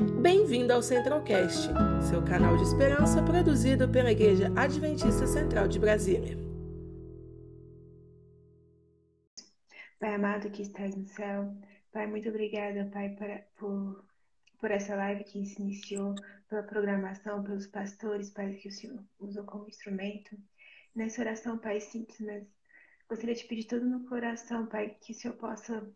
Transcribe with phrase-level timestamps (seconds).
[0.00, 1.68] Bem-vindo ao Centralcast,
[2.08, 6.38] seu canal de esperança produzido pela Igreja Adventista Central de Brasília.
[9.98, 11.54] Pai amado que estás no céu,
[11.92, 13.14] Pai, muito obrigada, Pai,
[13.58, 14.02] por,
[14.58, 16.14] por essa live que se iniciou,
[16.48, 20.34] pela programação, pelos pastores, Pai, que o Senhor usou como instrumento.
[20.94, 22.46] Nessa oração, Pai, simples, mas
[23.06, 25.86] gostaria de pedir todo no coração, Pai, que o Senhor possa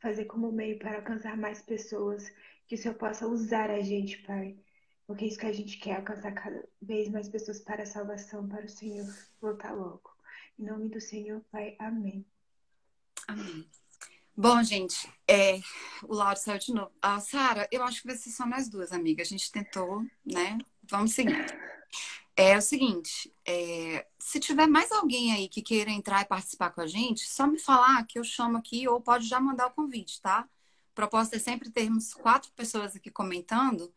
[0.00, 2.32] fazer como meio para alcançar mais pessoas,
[2.70, 4.56] que o Senhor possa usar a gente, Pai.
[5.04, 8.48] Porque é isso que a gente quer, alcançar cada vez mais pessoas para a salvação,
[8.48, 10.08] para o Senhor voltar logo.
[10.56, 11.74] Em nome do Senhor, Pai.
[11.80, 12.24] Amém.
[13.26, 13.68] Amém.
[14.36, 15.58] Bom, gente, é,
[16.04, 16.92] o Lauro saiu de novo.
[17.02, 19.20] Ah, Sara, eu acho que vai ser só nós duas, amiga.
[19.22, 20.56] A gente tentou, né?
[20.84, 21.44] Vamos seguir.
[22.36, 26.82] É o seguinte, é, se tiver mais alguém aí que queira entrar e participar com
[26.82, 30.22] a gente, só me falar que eu chamo aqui ou pode já mandar o convite,
[30.22, 30.48] tá?
[30.94, 33.92] Proposta é sempre termos quatro pessoas aqui comentando.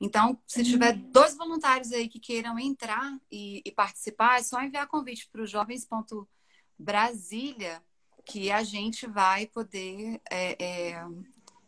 [0.00, 0.64] Então, se uhum.
[0.64, 5.42] tiver dois voluntários aí que queiram entrar e, e participar, é só enviar convite para
[5.42, 7.82] o jovens.brasília
[8.24, 11.04] que a gente vai poder é, é,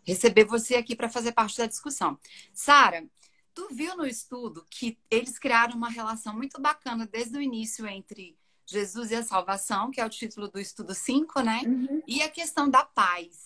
[0.06, 2.18] receber você aqui para fazer parte da discussão.
[2.52, 3.06] Sara,
[3.54, 8.36] tu viu no estudo que eles criaram uma relação muito bacana desde o início entre
[8.66, 11.62] Jesus e a salvação, que é o título do estudo 5, né?
[11.64, 12.02] Uhum.
[12.06, 13.45] E a questão da paz.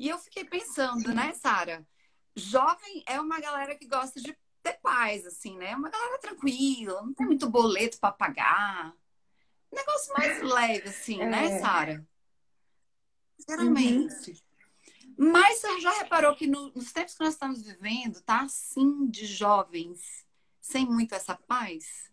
[0.00, 1.86] E eu fiquei pensando, né, Sara?
[2.34, 5.76] Jovem é uma galera que gosta de ter paz, assim, né?
[5.76, 8.96] Uma galera tranquila, não tem muito boleto para pagar.
[9.70, 11.30] Um negócio mais leve, assim, né, é.
[11.50, 12.08] né, Sara?
[13.38, 14.42] Sinceramente.
[15.18, 15.32] Uhum.
[15.32, 19.26] Mas você já reparou que no, nos tempos que nós estamos vivendo, tá assim de
[19.26, 20.26] jovens,
[20.62, 22.10] sem muito essa paz?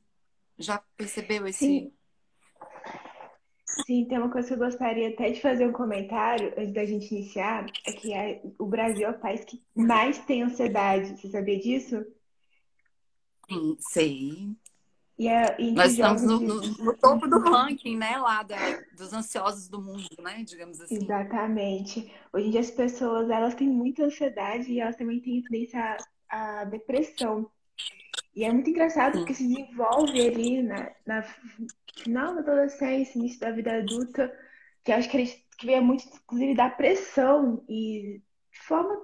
[0.58, 1.60] Já percebeu esse.
[1.60, 1.97] Sim.
[3.86, 7.14] Sim, tem uma coisa que eu gostaria até de fazer um comentário antes da gente
[7.14, 11.20] iniciar, é que é, o Brasil é o país que mais tem ansiedade.
[11.20, 12.06] Você sabia disso?
[13.50, 14.58] Sim, sei.
[15.20, 18.58] E é, e Nós estamos no, no, no, topo do ranking, né, lá da,
[18.96, 20.96] dos ansiosos do mundo, né, digamos assim.
[20.96, 22.12] Exatamente.
[22.32, 25.98] Hoje em dia as pessoas, elas têm muita ansiedade e elas também têm tendência
[26.30, 27.50] à, à depressão.
[28.38, 29.20] E é muito engraçado Sim.
[29.22, 31.24] porque se desenvolve ali na, na
[32.04, 34.32] final da adolescência, início da vida adulta,
[34.84, 38.22] que acho que, eles, que vem muito, inclusive, da pressão e
[38.52, 38.96] de forma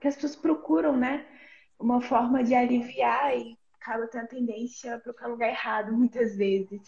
[0.00, 1.26] que as pessoas procuram, né,
[1.78, 6.80] uma forma de aliviar e acaba tendo a tendência para o lugar errado muitas vezes.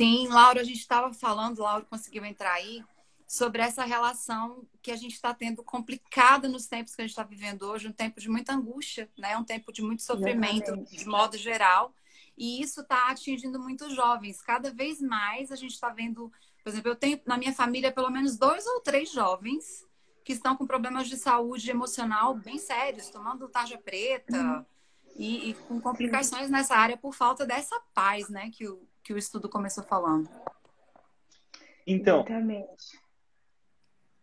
[0.00, 2.82] Sim, Laura, a gente estava falando, Laura conseguiu entrar aí,
[3.26, 7.24] sobre essa relação que a gente está tendo complicada nos tempos que a gente está
[7.24, 9.36] vivendo hoje, um tempo de muita angústia, né?
[9.36, 10.96] um tempo de muito sofrimento, Exatamente.
[10.96, 11.92] de modo geral.
[12.38, 14.40] E isso está atingindo muitos jovens.
[14.42, 16.30] Cada vez mais a gente está vendo,
[16.62, 19.84] por exemplo, eu tenho na minha família pelo menos dois ou três jovens
[20.22, 24.64] que estão com problemas de saúde emocional bem sérios, tomando tarja preta uhum.
[25.16, 29.18] e, e, com complicações nessa área por falta dessa paz, né, que o, que o
[29.18, 30.28] estudo começou falando.
[31.86, 32.66] Então, é,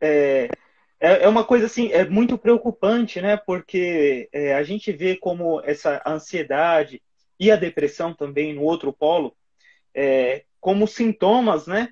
[0.04, 5.62] é, é uma coisa assim, é muito preocupante, né, porque é, a gente vê como
[5.62, 7.02] essa ansiedade
[7.40, 9.36] e a depressão também no outro polo,
[9.94, 11.90] é, como sintomas, né,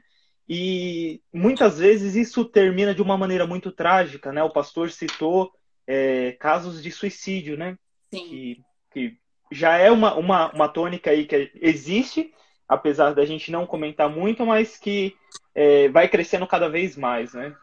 [0.54, 4.44] e muitas vezes isso termina de uma maneira muito trágica, né?
[4.44, 5.50] O pastor citou
[5.88, 7.78] é, casos de suicídio, né?
[8.14, 8.28] Sim.
[8.28, 8.62] Que,
[8.92, 9.18] que
[9.50, 12.34] já é uma, uma, uma tônica aí que existe,
[12.68, 15.16] apesar da gente não comentar muito, mas que
[15.56, 17.56] é, vai crescendo cada vez mais, né?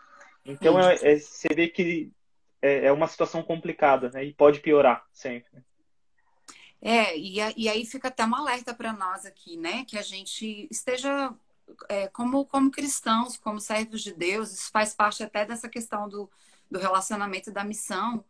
[0.48, 2.10] Então é, é, você vê que
[2.62, 4.24] é, é, uma situação complicada, né?
[4.24, 5.62] E pode piorar sempre.
[6.80, 9.84] É, e, e aí fica até um alerta para nós aqui, né?
[9.84, 11.34] Que a gente esteja
[11.88, 16.30] é, como, como cristãos, como servos de Deus, isso faz parte até dessa questão do,
[16.70, 18.24] do relacionamento e da missão,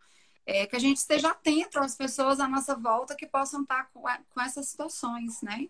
[0.44, 4.02] é, que a gente esteja atento às pessoas à nossa volta que possam estar com,
[4.02, 5.68] com essas situações, né?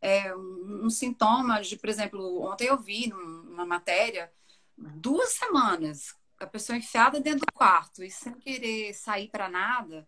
[0.00, 4.30] É, um, um, sintoma de, por exemplo, ontem eu vi numa matéria,
[4.76, 10.06] duas semanas, a pessoa enfiada dentro do quarto e sem querer sair para nada,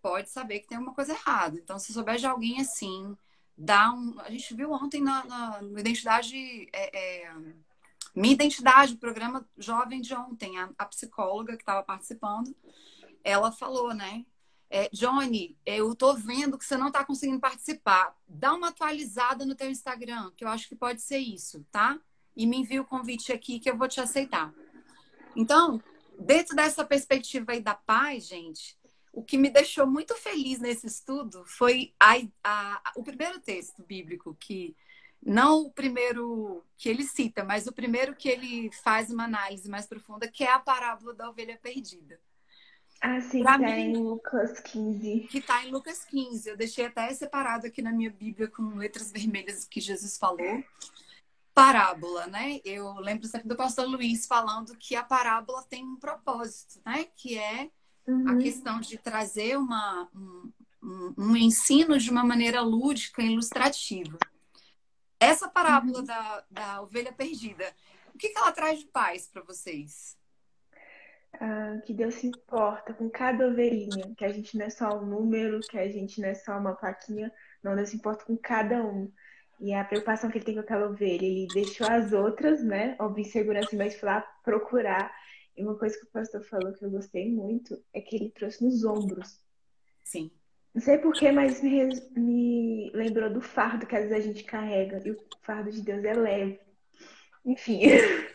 [0.00, 1.56] pode saber que tem alguma coisa errada.
[1.56, 3.16] Então, se souber de alguém assim,
[3.56, 4.20] dá um.
[4.20, 6.68] A gente viu ontem na, na, Identidade.
[6.72, 7.34] É, é,
[8.14, 12.54] minha Identidade, o programa Jovem de ontem, a, a psicóloga que estava participando,
[13.24, 14.24] ela falou, né?
[14.70, 18.14] É, Johnny, eu tô vendo que você não está conseguindo participar.
[18.28, 21.98] Dá uma atualizada no teu Instagram, que eu acho que pode ser isso, tá?
[22.36, 24.52] E me envia o convite aqui que eu vou te aceitar.
[25.36, 25.80] Então,
[26.18, 28.76] dentro dessa perspectiva aí da paz, gente,
[29.12, 34.36] o que me deixou muito feliz nesse estudo foi a, a, o primeiro texto bíblico
[34.38, 34.76] que
[35.24, 39.86] não o primeiro que ele cita, mas o primeiro que ele faz uma análise mais
[39.86, 42.20] profunda, que é a parábola da ovelha perdida.
[43.00, 45.28] Ah, sim, pra tá mim, em Lucas 15.
[45.30, 46.48] Que está em Lucas 15.
[46.48, 50.62] Eu deixei até separado aqui na minha Bíblia com letras vermelhas que Jesus falou.
[51.54, 52.60] Parábola, né?
[52.64, 57.06] Eu lembro sempre do pastor Luiz falando que a parábola tem um propósito, né?
[57.16, 57.70] Que é
[58.06, 58.28] uhum.
[58.28, 60.52] a questão de trazer uma, um,
[60.82, 64.18] um, um, ensino de uma maneira lúdica e ilustrativa.
[65.20, 66.04] Essa parábola uhum.
[66.04, 67.72] da, da ovelha perdida,
[68.12, 70.16] o que, que ela traz de paz para vocês?
[71.40, 75.06] Ah, que Deus se importa com cada ovelhinha, que a gente não é só um
[75.06, 78.84] número, que a gente não é só uma plaquinha, não, Deus se importa com cada
[78.84, 79.10] um.
[79.60, 83.22] E a preocupação que ele tem com aquela ovelha, ele deixou as outras, né, óbvio,
[83.22, 85.14] insegurança, mas foi lá procurar.
[85.56, 88.64] E uma coisa que o pastor falou que eu gostei muito é que ele trouxe
[88.64, 89.40] nos ombros.
[90.02, 90.30] Sim.
[90.74, 91.84] Não sei porquê, mas me,
[92.16, 95.00] me lembrou do fardo que às vezes a gente carrega.
[95.06, 96.60] E o fardo de Deus é leve.
[97.44, 97.82] Enfim.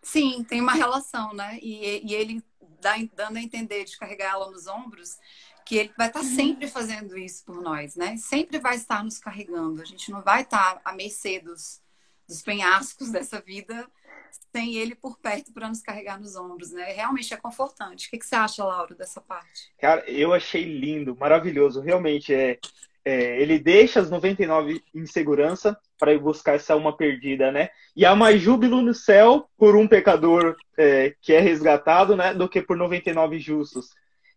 [0.00, 1.58] Sim, tem uma relação, né?
[1.60, 2.42] E, e ele
[2.80, 5.18] dá, dando a entender de carregar ela nos ombros,
[5.64, 6.34] que ele vai estar uhum.
[6.34, 8.16] sempre fazendo isso por nós, né?
[8.16, 9.82] Sempre vai estar nos carregando.
[9.82, 11.80] A gente não vai estar à mercê dos,
[12.28, 13.86] dos penhascos dessa vida
[14.54, 16.92] sem ele por perto para nos carregar nos ombros, né?
[16.92, 18.06] Realmente é confortante.
[18.06, 19.72] O que, que você acha, Lauro, dessa parte?
[19.78, 21.80] Cara, eu achei lindo, maravilhoso.
[21.80, 22.58] Realmente é
[23.04, 27.70] é, ele deixa as 99 em segurança para ir buscar essa uma perdida, né?
[27.96, 32.48] E há mais júbilo no céu por um pecador é, que é resgatado, né, do
[32.48, 33.90] que por 99 justos.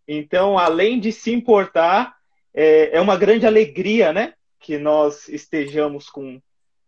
[0.08, 2.16] Então, além de se importar,
[2.54, 6.42] é, é uma grande alegria, né, que nós estejamos com,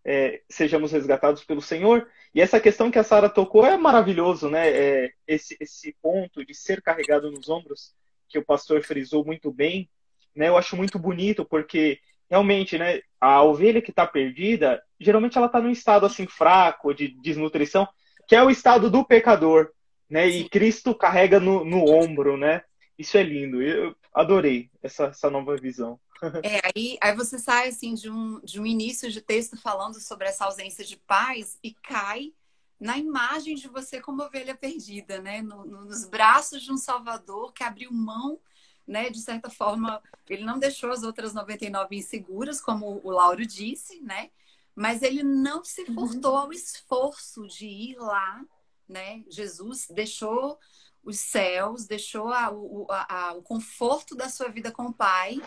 [0.05, 2.07] é, sejamos resgatados pelo Senhor.
[2.33, 4.69] E essa questão que a Sara tocou é maravilhoso, né?
[4.69, 7.93] É, esse, esse ponto de ser carregado nos ombros
[8.29, 9.89] que o pastor frisou muito bem
[10.37, 10.47] né?
[10.47, 11.99] Eu acho muito bonito porque
[12.29, 17.07] realmente, né, a ovelha que está perdida, geralmente ela está num estado assim fraco de
[17.07, 17.87] desnutrição,
[18.27, 19.71] que é o estado do pecador,
[20.09, 20.27] né?
[20.27, 22.61] E Cristo carrega no, no ombro, né?
[22.97, 23.61] Isso é lindo.
[23.61, 25.99] Eu adorei essa, essa nova visão.
[26.43, 30.27] É, aí, aí você sai assim de um, de um início de texto falando sobre
[30.27, 32.33] essa ausência de paz e cai
[32.79, 35.43] na imagem de você como ovelha perdida, né?
[35.43, 38.39] No, no, nos braços de um Salvador que abriu mão
[38.87, 43.99] né, de certa forma, ele não deixou as outras 99 inseguras, como o Lauro disse,
[44.01, 44.31] né?
[44.73, 46.37] Mas ele não se furtou uhum.
[46.37, 48.45] ao esforço de ir lá,
[48.87, 49.23] né?
[49.27, 50.57] Jesus deixou
[51.07, 55.41] os céus, deixou a, o, a, o conforto da sua vida com o Pai,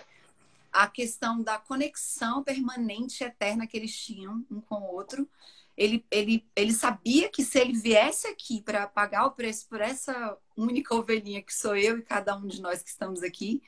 [0.72, 5.28] a questão da conexão permanente eterna que eles tinham um com o outro,
[5.76, 10.36] ele, ele, ele sabia que se ele viesse aqui para pagar o preço por essa
[10.56, 13.62] única ovelhinha que sou eu e cada um de nós que estamos aqui,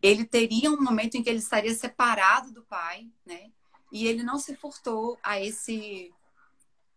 [0.00, 3.50] ele teria um momento em que ele estaria separado do pai, né?
[3.90, 6.12] E ele não se furtou a esse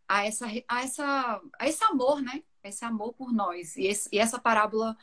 [0.07, 2.43] a essa a essa a esse amor, né?
[2.67, 3.75] Esse amor por nós.
[3.75, 4.97] E, esse, e essa parábola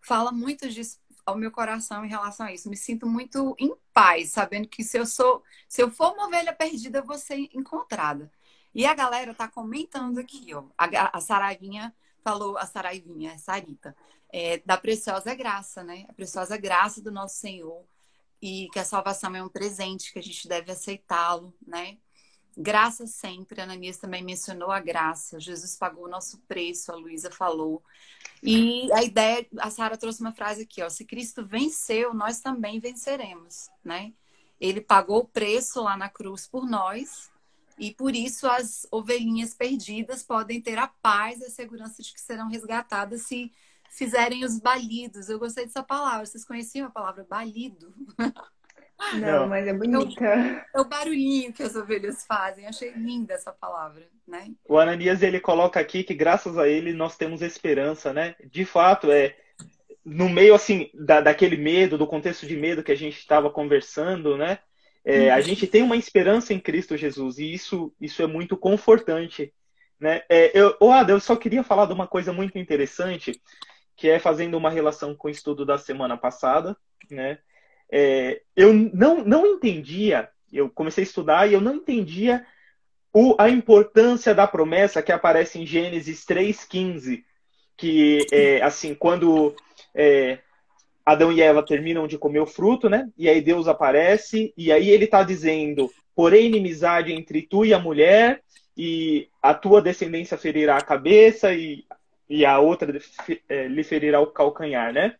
[0.00, 2.68] fala muito disso ao meu coração em relação a isso.
[2.68, 6.52] Me sinto muito em paz, sabendo que se eu sou, se eu for uma ovelha
[6.52, 8.30] perdida, eu vou ser encontrada.
[8.74, 10.64] E a galera tá comentando aqui, ó.
[10.76, 13.96] A, a Saraivinha falou, a Saraivinha, a Sarita,
[14.32, 16.04] é, da preciosa graça, né?
[16.08, 17.84] A preciosa graça do nosso Senhor.
[18.42, 21.96] E que a salvação é um presente, que a gente deve aceitá-lo, né?
[22.56, 25.40] Graça sempre, Ananias também mencionou a graça.
[25.40, 27.82] Jesus pagou o nosso preço, a Luísa falou.
[28.42, 30.88] E a ideia, a Sara trouxe uma frase aqui, ó.
[30.88, 34.12] Se Cristo venceu, nós também venceremos, né?
[34.60, 37.30] Ele pagou o preço lá na cruz por nós,
[37.78, 42.20] e por isso as ovelhinhas perdidas podem ter a paz e a segurança de que
[42.20, 43.52] serão resgatadas se
[43.90, 45.28] fizerem os balidos.
[45.28, 46.26] Eu gostei dessa palavra.
[46.26, 47.92] Vocês conheciam a palavra balido?
[49.14, 50.24] Não, mas é bonita.
[50.24, 52.66] É o, é o, barulhinho que as ovelhas fazem.
[52.66, 54.50] Achei linda essa palavra, né?
[54.68, 58.34] O Ananias ele coloca aqui que graças a ele nós temos esperança, né?
[58.44, 59.36] De fato, é
[60.04, 64.36] no meio assim da, daquele medo, do contexto de medo que a gente estava conversando,
[64.36, 64.58] né?
[65.04, 69.52] É, a gente tem uma esperança em Cristo Jesus e isso, isso é muito confortante.
[70.00, 70.22] Né?
[70.30, 73.38] É, eu, oh, Ada, eu só queria falar de uma coisa muito interessante,
[73.94, 76.74] que é fazendo uma relação com o estudo da semana passada.
[77.10, 77.38] Né?
[77.90, 82.44] É, eu não, não entendia, eu comecei a estudar e eu não entendia
[83.12, 87.22] o, a importância da promessa que aparece em Gênesis 3,15,
[87.76, 89.54] que é assim, quando
[89.94, 90.38] é,
[91.06, 93.08] Adão e Eva terminam de comer o fruto, né?
[93.16, 97.78] E aí Deus aparece, e aí ele está dizendo: porém, inimizade entre tu e a
[97.78, 98.42] mulher,
[98.76, 101.84] e a tua descendência ferirá a cabeça, e,
[102.28, 102.98] e a outra
[103.48, 105.14] é, lhe ferirá o calcanhar, né?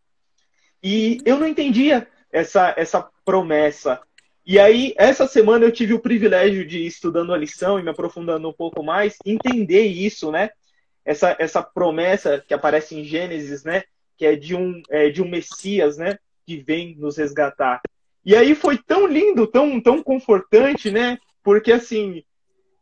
[0.83, 4.00] E eu não entendia essa, essa promessa.
[4.45, 8.49] E aí, essa semana eu tive o privilégio de, estudando a lição e me aprofundando
[8.49, 10.50] um pouco mais, entender isso, né?
[11.05, 13.85] Essa, essa promessa que aparece em Gênesis, né?
[14.17, 16.19] que é de um, é, de um Messias, né?
[16.45, 17.81] Que vem nos resgatar.
[18.25, 21.19] E aí foi tão lindo, tão, tão confortante, né?
[21.43, 22.23] Porque assim,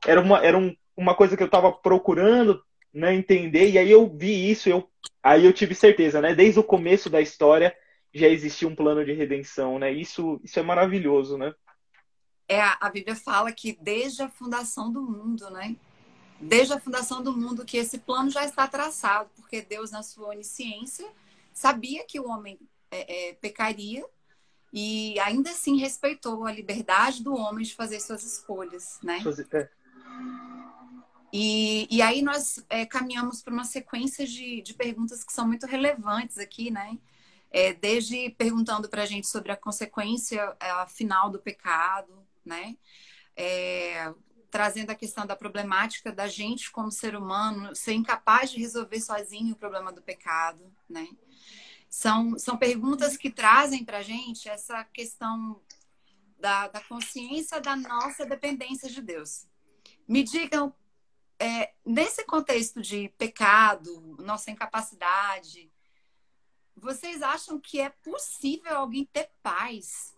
[0.07, 4.07] era uma, era um, uma coisa que eu estava procurando né, entender, e aí eu
[4.07, 4.87] vi isso, eu,
[5.23, 6.35] aí eu tive certeza, né?
[6.35, 7.75] Desde o começo da história
[8.14, 9.90] já existia um plano de redenção, né?
[9.92, 11.54] Isso, isso é maravilhoso, né?
[12.49, 15.76] É, a Bíblia fala que desde a fundação do mundo, né?
[16.40, 20.28] Desde a fundação do mundo que esse plano já está traçado, porque Deus, na sua
[20.28, 21.09] onisciência,
[21.52, 22.59] sabia que o homem
[22.90, 24.04] é, é, pecaria
[24.73, 29.23] e ainda assim respeitou a liberdade do homem de fazer suas escolhas, né?
[29.52, 29.69] É.
[31.33, 35.66] E, e aí nós é, caminhamos para uma sequência de, de perguntas que são muito
[35.66, 36.99] relevantes aqui, né?
[37.53, 42.77] É, desde perguntando para a gente sobre a consequência a final do pecado, né?
[43.37, 44.13] É,
[44.51, 49.55] trazendo a questão da problemática da gente como ser humano ser incapaz de resolver sozinho
[49.55, 51.09] o problema do pecado, né?
[51.89, 55.61] São, são perguntas que trazem para a gente essa questão
[56.39, 59.47] da, da consciência da nossa dependência de Deus.
[60.07, 60.75] Me digam
[61.39, 65.72] é, nesse contexto de pecado, nossa incapacidade,
[66.83, 70.12] vocês acham que é possível alguém ter paz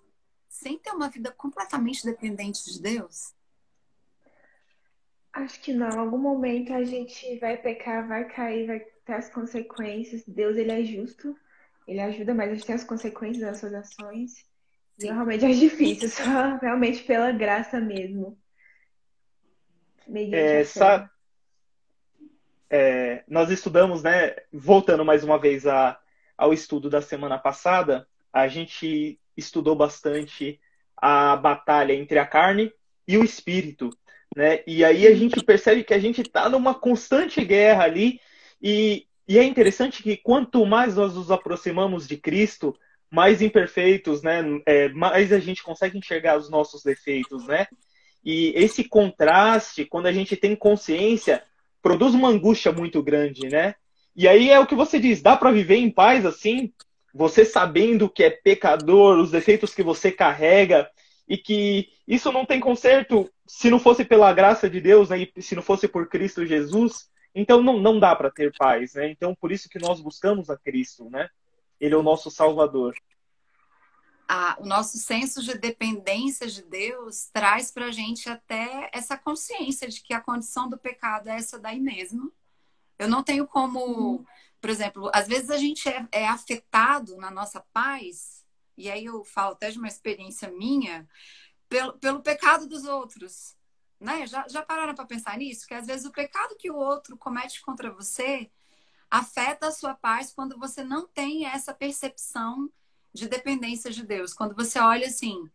[0.48, 3.34] sem ter uma vida completamente dependente de Deus?
[5.30, 5.90] Acho que não.
[5.90, 10.24] Em algum momento a gente vai pecar, vai cair, vai ter as consequências.
[10.26, 11.36] Deus, ele é justo,
[11.86, 14.46] ele ajuda, mas a gente tem as consequências das suas ações.
[14.98, 16.22] E realmente é difícil, só
[16.62, 18.38] realmente pela graça mesmo.
[20.32, 21.10] É, sa
[22.70, 26.00] é, nós estudamos, né, voltando mais uma vez a,
[26.36, 30.60] ao estudo da semana passada, a gente estudou bastante
[30.96, 32.72] a batalha entre a carne
[33.06, 33.90] e o espírito,
[34.36, 34.60] né?
[34.66, 38.20] E aí a gente percebe que a gente está numa constante guerra ali
[38.62, 42.74] e, e, é interessante que quanto mais nós nos aproximamos de Cristo,
[43.10, 44.42] mais imperfeitos, né?
[44.66, 47.66] É, mais a gente consegue enxergar os nossos defeitos, né?
[48.24, 51.42] E esse contraste, quando a gente tem consciência
[51.84, 53.74] produz uma angústia muito grande, né?
[54.16, 56.72] E aí é o que você diz, dá para viver em paz assim,
[57.12, 60.88] você sabendo que é pecador, os defeitos que você carrega
[61.28, 65.26] e que isso não tem conserto se não fosse pela graça de Deus, né?
[65.36, 69.10] E se não fosse por Cristo Jesus, então não, não dá para ter paz, né?
[69.10, 71.28] Então por isso que nós buscamos a Cristo, né?
[71.80, 72.94] Ele é o nosso Salvador
[74.28, 79.88] a, o nosso senso de dependência de Deus traz para a gente até essa consciência
[79.88, 82.32] de que a condição do pecado é essa daí mesmo.
[82.98, 84.24] Eu não tenho como,
[84.60, 88.44] por exemplo, às vezes a gente é, é afetado na nossa paz,
[88.76, 91.08] e aí eu falo até de uma experiência minha,
[91.68, 93.56] pelo, pelo pecado dos outros.
[94.00, 94.26] Né?
[94.26, 95.66] Já, já pararam para pensar nisso?
[95.66, 98.50] Que às vezes o pecado que o outro comete contra você
[99.10, 102.70] afeta a sua paz quando você não tem essa percepção
[103.12, 104.34] de dependência de Deus.
[104.34, 105.48] Quando você olha assim,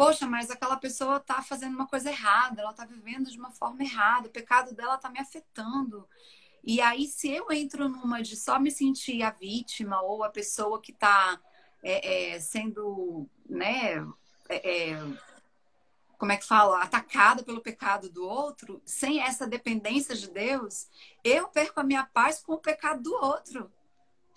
[0.00, 3.82] poxa, mas aquela pessoa está fazendo uma coisa errada, ela está vivendo de uma forma
[3.82, 6.08] errada, o pecado dela está me afetando.
[6.64, 10.80] E aí, se eu entro numa de só me sentir a vítima ou a pessoa
[10.80, 11.38] que está
[11.82, 13.96] é, é, sendo, né,
[14.48, 14.98] é, é,
[16.16, 20.88] como é que fala, atacada pelo pecado do outro, sem essa dependência de Deus,
[21.22, 23.70] eu perco a minha paz com o pecado do outro.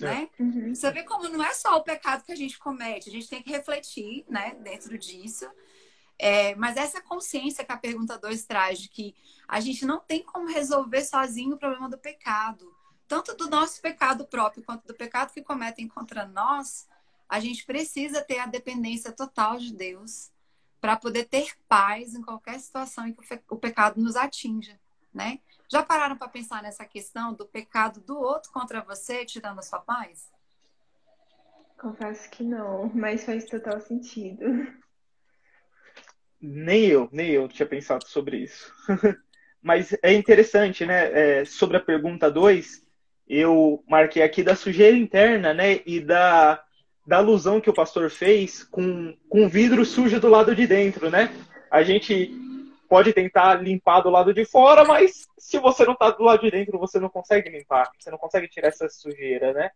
[0.01, 0.05] É.
[0.05, 0.29] Né?
[0.39, 0.75] Uhum.
[0.75, 3.41] Você vê como não é só o pecado que a gente comete, a gente tem
[3.41, 5.49] que refletir né, dentro disso.
[6.17, 9.15] É, mas essa consciência que a pergunta 2 traz de que
[9.47, 12.73] a gente não tem como resolver sozinho o problema do pecado,
[13.07, 16.87] tanto do nosso pecado próprio quanto do pecado que cometem contra nós,
[17.27, 20.31] a gente precisa ter a dependência total de Deus
[20.79, 24.79] para poder ter paz em qualquer situação em que o pecado nos atinja,
[25.13, 25.39] né?
[25.73, 29.79] Já pararam para pensar nessa questão do pecado do outro contra você, tirando a sua
[29.79, 30.29] paz?
[31.79, 34.67] Confesso que não, mas faz total sentido.
[36.39, 38.71] Nem eu, nem eu tinha pensado sobre isso.
[39.63, 41.39] mas é interessante, né?
[41.39, 42.85] É, sobre a pergunta 2,
[43.27, 45.81] eu marquei aqui da sujeira interna, né?
[45.87, 46.63] E da,
[47.07, 51.33] da alusão que o pastor fez com, com vidro sujo do lado de dentro, né?
[51.71, 52.31] A gente
[52.93, 56.51] pode tentar limpar do lado de fora, mas se você não está do lado de
[56.51, 59.71] dentro, você não consegue limpar, você não consegue tirar essa sujeira, né?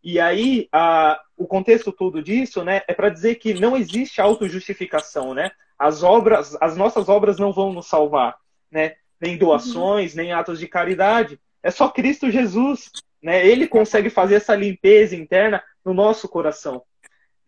[0.00, 5.34] E aí, a, o contexto todo disso, né, é para dizer que não existe autojustificação,
[5.34, 5.50] né?
[5.76, 8.36] As obras, as nossas obras não vão nos salvar,
[8.70, 8.94] né?
[9.20, 11.40] Nem doações, nem atos de caridade.
[11.64, 13.44] É só Cristo Jesus, né?
[13.44, 16.84] Ele consegue fazer essa limpeza interna no nosso coração,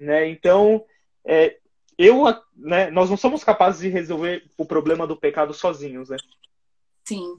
[0.00, 0.28] né?
[0.28, 0.84] Então,
[1.24, 1.58] é,
[1.98, 2.24] eu,
[2.56, 6.16] né, nós não somos capazes de resolver o problema do pecado sozinhos, né?
[7.04, 7.36] Sim.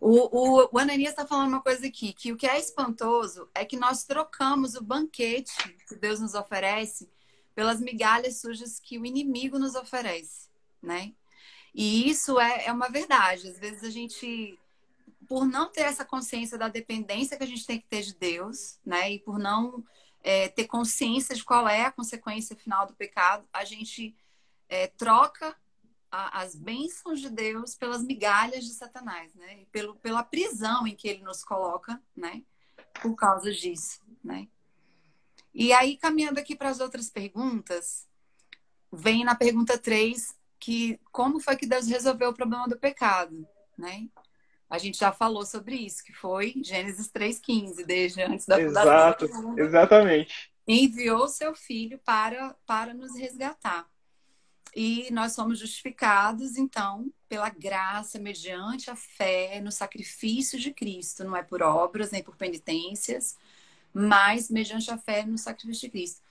[0.00, 3.64] O, o, o Ananias está falando uma coisa aqui, que o que é espantoso é
[3.64, 5.52] que nós trocamos o banquete
[5.86, 7.08] que Deus nos oferece
[7.54, 10.48] pelas migalhas sujas que o inimigo nos oferece,
[10.82, 11.12] né?
[11.74, 13.48] E isso é, é uma verdade.
[13.48, 14.58] Às vezes a gente,
[15.28, 18.78] por não ter essa consciência da dependência que a gente tem que ter de Deus,
[18.84, 19.12] né?
[19.12, 19.84] E por não
[20.22, 24.14] é, ter consciência de qual é a consequência final do pecado, a gente
[24.68, 25.56] é, troca
[26.10, 29.62] a, as bênçãos de Deus pelas migalhas de Satanás, né?
[29.62, 32.42] E pelo, pela prisão em que ele nos coloca, né?
[33.00, 34.48] Por causa disso, né?
[35.54, 38.06] E aí, caminhando aqui para as outras perguntas,
[38.92, 43.46] vem na pergunta 3, que como foi que Deus resolveu o problema do pecado,
[43.76, 44.08] né?
[44.70, 50.52] A gente já falou sobre isso, que foi Gênesis 3,15, desde antes da Exato, exatamente.
[50.66, 53.90] Enviou seu filho para, para nos resgatar.
[54.74, 61.24] E nós somos justificados, então, pela graça, mediante a fé no sacrifício de Cristo.
[61.24, 63.36] Não é por obras, nem por penitências,
[63.92, 66.22] mas mediante a fé no sacrifício de Cristo.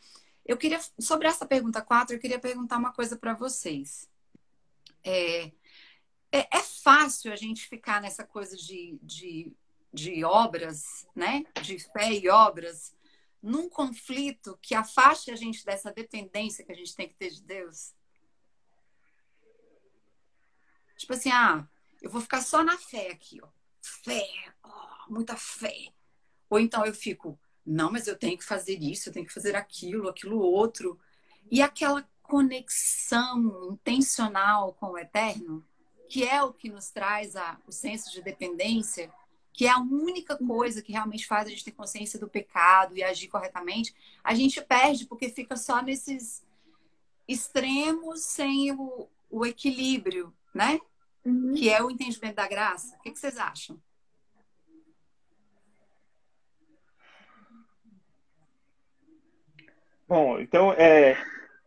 [0.46, 4.10] Eu queria, sobre essa pergunta 4, eu queria perguntar uma coisa para vocês.
[5.04, 5.52] É,
[6.32, 9.52] é, é fácil a gente ficar nessa coisa de, de,
[9.94, 11.44] de obras, né?
[11.62, 12.96] De fé e obras,
[13.42, 17.42] num conflito que afaste a gente dessa dependência que a gente tem que ter de
[17.42, 17.94] Deus?
[20.98, 21.68] Tipo assim, ah,
[22.02, 23.48] eu vou ficar só na fé aqui, ó.
[23.82, 24.28] Fé,
[24.64, 25.94] oh, muita fé.
[26.50, 29.56] Ou então eu fico, não, mas eu tenho que fazer isso, eu tenho que fazer
[29.56, 31.00] aquilo, aquilo outro.
[31.50, 35.66] E aquela conexão intencional com o eterno,
[36.10, 39.12] que é o que nos traz a, o senso de dependência,
[39.54, 43.04] que é a única coisa que realmente faz a gente ter consciência do pecado e
[43.04, 46.44] agir corretamente, a gente perde porque fica só nesses
[47.28, 50.80] extremos sem o, o equilíbrio, né?
[51.24, 51.54] Uhum.
[51.54, 52.96] Que é o entendimento da graça.
[52.96, 53.80] O que, que vocês acham?
[60.08, 61.12] Bom, então é,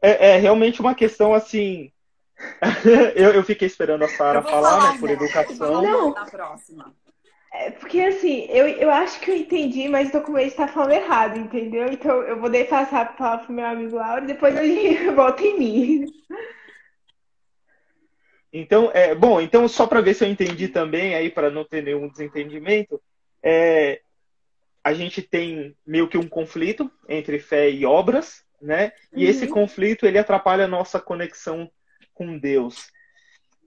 [0.00, 1.91] é, é realmente uma questão assim
[3.16, 5.82] eu, eu fiquei esperando a Sara falar, falar, né, por educação.
[5.82, 6.12] Não.
[6.12, 6.94] Na próxima.
[7.52, 11.38] É porque assim, eu, eu acho que eu entendi, mas o documento está falando errado,
[11.38, 11.86] entendeu?
[11.92, 15.42] Então eu vou deixar passar a palavra pro meu amigo Laura e depois eu volto
[15.42, 16.06] em mim.
[18.50, 21.82] Então, é, bom, então só para ver se eu entendi também, aí para não ter
[21.82, 23.00] nenhum desentendimento,
[23.42, 24.00] é,
[24.82, 28.92] a gente tem meio que um conflito entre fé e obras, né?
[29.12, 29.30] E uhum.
[29.30, 31.70] esse conflito ele atrapalha a nossa conexão
[32.22, 32.90] com Deus.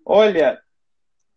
[0.05, 0.61] Olha,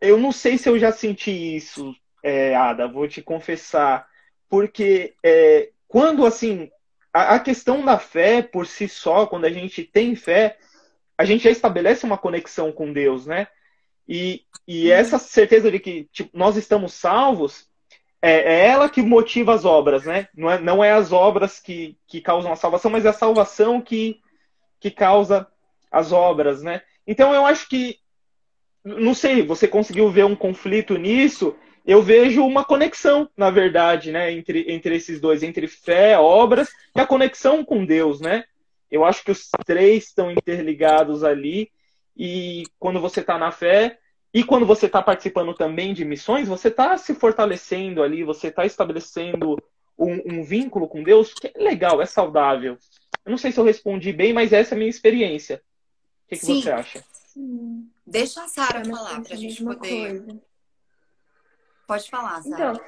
[0.01, 4.07] eu não sei se eu já senti isso, é, Ada, vou te confessar,
[4.49, 6.71] porque é, quando assim
[7.13, 10.59] a, a, questão da fé por si só, quando a gente tem fé,
[11.17, 13.49] a gente já estabelece uma conexão com Deus, né?
[14.09, 17.69] E, e essa certeza de que tipo, nós estamos salvos
[18.23, 20.29] é, é, ela que motiva as obras, né?
[20.35, 23.81] Não é, não é as obras que, que causam a salvação, mas é a salvação
[23.81, 24.21] que,
[24.81, 25.47] que causa
[25.91, 26.83] as obras, né?
[27.09, 27.97] Então eu acho que,
[28.85, 31.57] não sei, você conseguiu ver um conflito nisso?
[31.87, 37.01] Eu vejo uma conexão, na verdade, né, entre, entre esses dois, entre fé, obras e
[37.01, 38.45] a conexão com Deus, né?
[38.91, 41.71] Eu acho que os três estão interligados ali
[42.15, 43.99] e quando você está na fé
[44.35, 48.67] e quando você está participando também de missões, você está se fortalecendo ali, você está
[48.67, 49.57] estabelecendo
[49.99, 52.77] um, um, vínculo com Deus que é legal, é saudável.
[53.25, 55.63] Eu não sei se eu respondi bem, mas essa é a minha experiência
[56.29, 57.05] que, que você acha?
[57.13, 57.91] Sim.
[58.07, 60.25] Deixa a Sara falar para a gente poder.
[60.25, 60.43] Coisa.
[61.87, 62.55] Pode falar, Sara.
[62.55, 62.85] Então,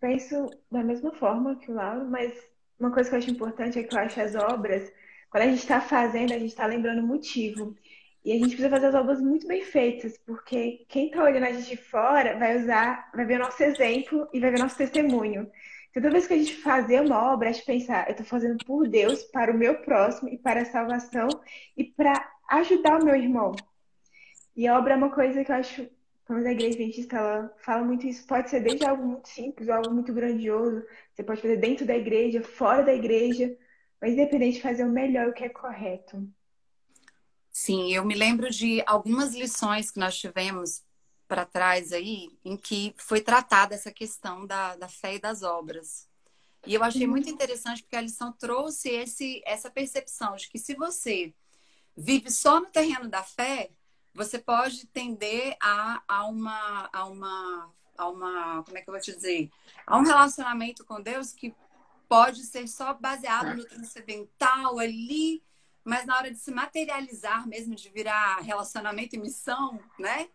[0.00, 2.32] penso da mesma forma que o Lauro, mas
[2.78, 4.92] uma coisa que eu acho importante é que eu acho as obras,
[5.30, 7.76] quando a gente está fazendo, a gente está lembrando o motivo.
[8.24, 11.52] E a gente precisa fazer as obras muito bem feitas, porque quem está olhando a
[11.52, 15.50] gente de fora vai usar, vai ver o nosso exemplo e vai ver nosso testemunho.
[15.90, 18.56] Então, toda vez que a gente fazer uma obra, a gente pensar, eu estou fazendo
[18.64, 21.28] por Deus, para o meu próximo e para a salvação
[21.76, 23.54] e para ajudar o meu irmão.
[24.56, 25.88] E a obra é uma coisa que eu acho,
[26.26, 28.26] como a igreja adventista, ela fala muito isso.
[28.26, 30.84] Pode ser desde algo muito simples, algo muito grandioso.
[31.12, 33.56] Você pode fazer dentro da igreja, fora da igreja,
[34.00, 36.28] mas independente de fazer o melhor, o que é correto.
[37.50, 40.82] Sim, eu me lembro de algumas lições que nós tivemos
[41.26, 46.08] para trás aí, em que foi tratada essa questão da, da fé e das obras.
[46.66, 47.34] E eu achei muito uhum.
[47.34, 51.34] interessante porque a lição trouxe esse, essa percepção de que se você
[51.96, 53.70] vive só no terreno da fé,
[54.14, 58.62] você pode tender a, a, uma, a, uma, a uma.
[58.62, 59.50] Como é que eu vou te dizer?
[59.86, 61.54] A um relacionamento com Deus que
[62.08, 65.42] pode ser só baseado no transcendental ali,
[65.82, 70.28] mas na hora de se materializar mesmo, de virar relacionamento e missão, né?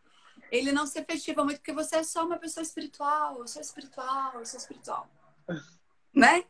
[0.52, 4.34] ele não se efetiva muito porque você é só uma pessoa espiritual, eu sou espiritual,
[4.36, 5.10] eu sou espiritual.
[6.14, 6.44] né?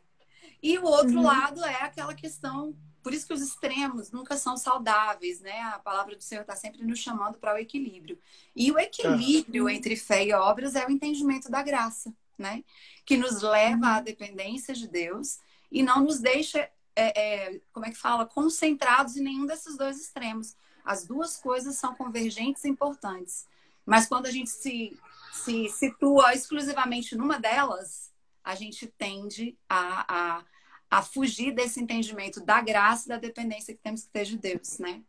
[0.62, 1.24] E o outro uhum.
[1.24, 5.60] lado é aquela questão, por isso que os extremos nunca são saudáveis, né?
[5.62, 8.18] A palavra do Senhor está sempre nos chamando para o equilíbrio.
[8.54, 9.70] E o equilíbrio uhum.
[9.70, 12.62] entre fé e obras é o entendimento da graça, né?
[13.04, 15.38] Que nos leva à dependência de Deus
[15.70, 19.98] e não nos deixa, é, é, como é que fala, concentrados em nenhum desses dois
[19.98, 20.56] extremos.
[20.84, 23.46] As duas coisas são convergentes e importantes.
[23.86, 24.98] Mas quando a gente se,
[25.32, 28.10] se situa exclusivamente numa delas,
[28.44, 30.04] a gente tende a,
[30.38, 30.44] a,
[30.90, 34.78] a fugir desse entendimento da graça e da dependência que temos que ter de Deus,
[34.78, 35.00] né?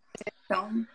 [0.46, 0.86] Então,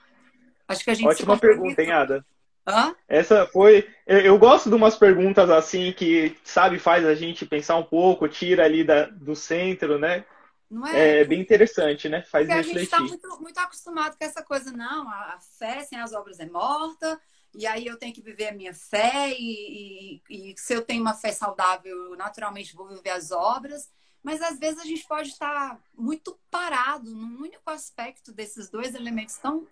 [0.68, 1.08] acho que a gente.
[1.08, 2.24] Ótima pergunta, hein, Ada?
[2.66, 2.94] Hã?
[3.08, 3.88] Essa foi.
[4.06, 8.64] Eu, gosto de umas perguntas assim que, sabe, faz a gente pensar um pouco, tira
[8.64, 10.24] ali da, do centro, né?
[10.68, 11.20] Não é?
[11.20, 12.22] é bem interessante, né?
[12.22, 12.76] Faz Porque refletir.
[12.76, 16.12] a gente está muito, muito acostumado com essa coisa, não, a, a fé sem as
[16.12, 17.20] obras é morta,
[17.54, 21.02] e aí eu tenho que viver a minha fé, e, e, e, se eu tenho
[21.02, 23.88] uma fé saudável, eu naturalmente vou viver as obras.
[24.26, 29.36] Mas às vezes a gente pode estar muito parado num único aspecto desses dois elementos
[29.36, 29.68] tão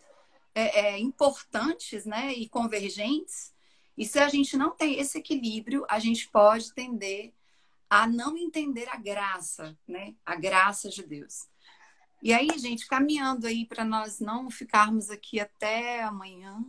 [0.55, 3.53] é, é, importantes né, e convergentes.
[3.99, 7.33] E se a gente não tem esse equilíbrio, a gente pode tender
[7.91, 10.15] a não entender a graça, né?
[10.25, 11.49] A graça de Deus.
[12.23, 16.63] E aí, gente, caminhando aí para nós não ficarmos aqui até amanhã,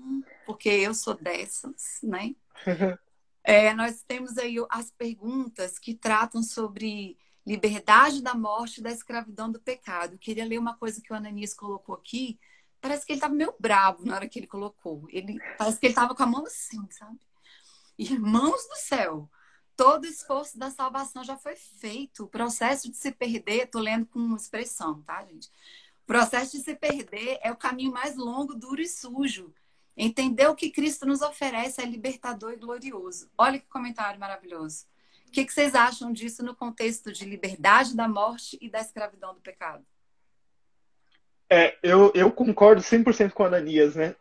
[0.47, 2.33] porque eu sou dessas, né?
[3.47, 9.59] É, nós temos aí as perguntas que tratam sobre liberdade da morte da escravidão do
[9.59, 10.13] pecado.
[10.13, 12.39] Eu queria ler uma coisa que o Ananias colocou aqui.
[12.81, 15.07] Parece que ele estava meio bravo na hora que ele colocou.
[15.09, 17.19] Ele, parece que ele estava com a mão assim, sabe?
[17.97, 19.29] Irmãos do céu,
[19.75, 22.23] todo esforço da salvação já foi feito.
[22.23, 25.47] O processo de se perder, tô lendo com expressão, tá, gente?
[26.03, 29.53] O processo de se perder é o caminho mais longo, duro e sujo.
[29.97, 33.29] Entender o que Cristo nos oferece é libertador e glorioso.
[33.37, 34.85] Olha que comentário maravilhoso.
[35.35, 39.33] O que, que vocês acham disso no contexto de liberdade da morte e da escravidão
[39.33, 39.83] do pecado?
[41.49, 44.15] É, eu, eu concordo 100% com a Ananias, né?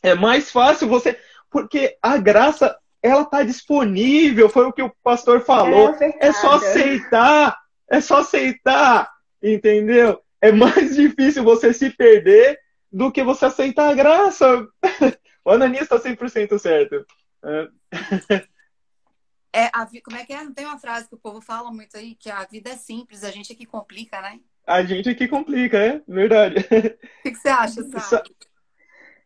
[0.00, 1.18] É mais fácil você.
[1.50, 5.92] Porque a graça ela está disponível, foi o que o pastor falou.
[6.00, 7.58] É, é, só aceitar,
[7.90, 9.10] é só aceitar,
[9.42, 10.22] entendeu?
[10.40, 12.56] É mais difícil você se perder
[12.92, 14.64] do que você aceitar a graça.
[15.46, 17.04] O Ananias está 100% certo.
[17.44, 17.68] É,
[19.72, 20.42] a, como é que é?
[20.42, 23.22] Não tem uma frase que o povo fala muito aí, que a vida é simples,
[23.22, 24.40] a gente é que complica, né?
[24.66, 26.56] A gente é que complica, é verdade.
[26.58, 28.22] O que, que você acha, Sá?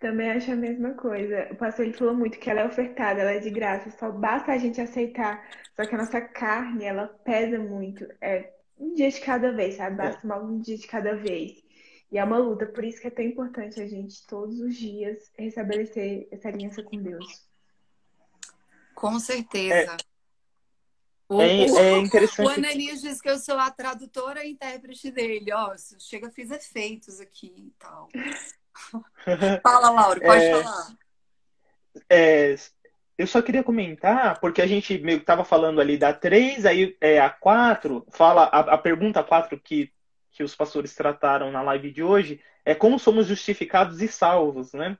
[0.00, 1.48] Também acho a mesma coisa.
[1.50, 4.52] O pastor ele falou muito que ela é ofertada, ela é de graça, só basta
[4.52, 5.44] a gente aceitar.
[5.74, 8.06] Só que a nossa carne, ela pesa muito.
[8.20, 9.96] É um dia de cada vez, sabe?
[9.96, 10.34] Basta é.
[10.36, 11.64] um dia de cada vez.
[12.10, 15.30] E é uma luta, por isso que é tão importante a gente todos os dias
[15.36, 17.46] restabelecer essa aliança com Deus.
[18.94, 19.92] Com certeza.
[19.92, 20.17] É.
[21.28, 22.46] O, é, é interessante.
[22.46, 25.52] O Ananias diz que eu sou a tradutora e intérprete dele.
[25.52, 28.08] Ó, chega, fiz efeitos aqui e tal.
[29.62, 30.96] Fala, Lauro, pode é, falar.
[32.08, 32.54] É,
[33.18, 36.96] eu só queria comentar, porque a gente meio que estava falando ali da 3, aí
[37.00, 39.92] é, a 4, fala, a, a pergunta 4 que,
[40.30, 44.96] que os pastores trataram na live de hoje é como somos justificados e salvos, né?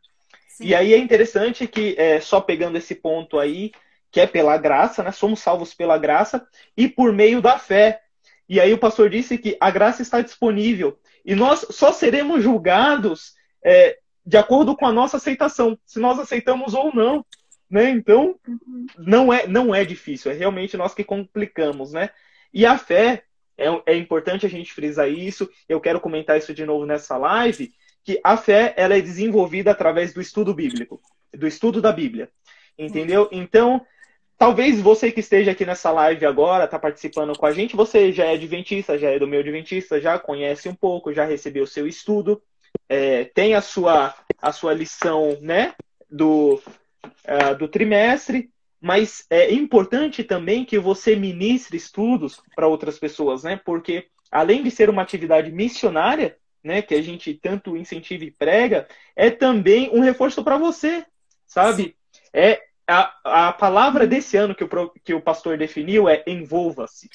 [0.48, 0.66] Sim.
[0.66, 3.72] E aí é interessante que, é, só pegando esse ponto aí,
[4.10, 5.12] que é pela graça, né?
[5.12, 8.00] Somos salvos pela graça e por meio da fé.
[8.48, 13.34] E aí o pastor disse que a graça está disponível e nós só seremos julgados
[13.62, 17.24] é, de acordo com a nossa aceitação, se nós aceitamos ou não,
[17.70, 17.90] né?
[17.90, 18.38] Então,
[18.96, 22.10] não é não é difícil, é realmente nós que complicamos, né?
[22.52, 23.24] E a fé
[23.58, 25.50] é, é importante a gente frisar isso.
[25.68, 27.72] Eu quero comentar isso de novo nessa live,
[28.04, 31.00] que a fé ela é desenvolvida através do estudo bíblico,
[31.34, 32.30] do estudo da Bíblia,
[32.78, 33.28] entendeu?
[33.30, 33.84] Então
[34.38, 38.24] Talvez você que esteja aqui nessa live agora, está participando com a gente, você já
[38.24, 41.88] é adventista, já é do meu adventista, já conhece um pouco, já recebeu o seu
[41.88, 42.40] estudo,
[42.88, 45.74] é, tem a sua, a sua lição né,
[46.09, 46.55] do,
[47.05, 48.48] uh, do trimestre,
[48.81, 53.61] mas é importante também que você ministre estudos para outras pessoas, né?
[53.64, 58.87] Porque além de ser uma atividade missionária, né, que a gente tanto incentiva e prega,
[59.16, 61.05] é também um reforço para você,
[61.44, 61.96] sabe?
[62.33, 67.11] É a, a palavra desse ano que o, que o pastor definiu é envolva-se.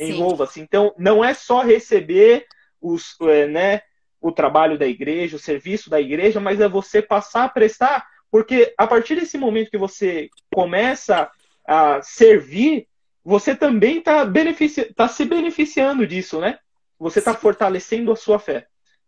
[0.00, 0.60] Envolva-se.
[0.60, 2.46] Então, não é só receber
[2.80, 3.82] os, é, né,
[4.20, 8.74] o trabalho da igreja, o serviço da igreja, mas é você passar a prestar, porque
[8.76, 11.30] a partir desse momento que você começa
[11.64, 12.88] a servir,
[13.24, 16.58] você também está benefici tá se beneficiando disso, né?
[16.98, 18.66] Você está fortalecendo a sua fé,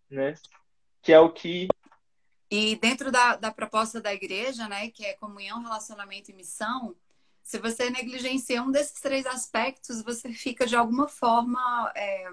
[0.09, 0.35] né?
[1.03, 1.67] Que é o que
[2.57, 6.95] E dentro da, da proposta da igreja, né, que é comunhão, relacionamento e missão,
[7.43, 12.31] se você negligencia um desses três aspectos, você fica de alguma forma é,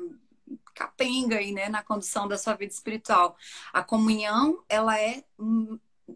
[0.75, 3.35] capenga aí, né, na condução da sua vida espiritual.
[3.73, 5.23] A comunhão, ela é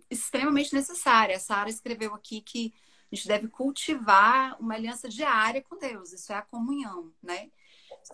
[0.08, 1.38] extremamente necessária.
[1.38, 2.76] A Sara escreveu aqui que
[3.12, 6.14] a gente deve cultivar uma aliança diária com Deus.
[6.14, 7.50] Isso é a comunhão, né?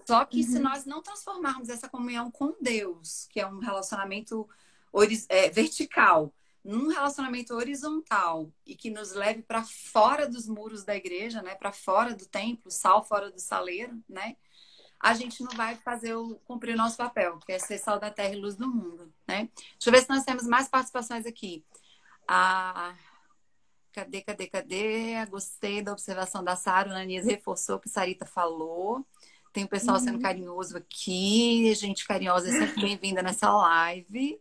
[0.07, 0.47] Só que uhum.
[0.47, 4.47] se nós não transformarmos essa comunhão com Deus, que é um relacionamento
[5.29, 11.41] é, vertical, num relacionamento horizontal e que nos leve para fora dos muros da igreja,
[11.41, 14.35] né, para fora do templo, sal fora do saleiro, né,
[15.01, 18.11] a gente não vai fazer o cumprir o nosso papel, que é ser sal da
[18.11, 19.49] terra e luz do mundo, né?
[19.55, 21.65] Deixa eu ver se nós temos mais participações aqui.
[22.27, 22.95] Ah,
[23.91, 25.25] cadê, cadê, cadê?
[25.25, 29.03] Gostei da observação da Sara, Ananias reforçou o que Sarita falou.
[29.51, 30.03] Tem o pessoal uhum.
[30.03, 34.39] sendo carinhoso aqui, gente carinhosa é sempre bem-vinda nessa live,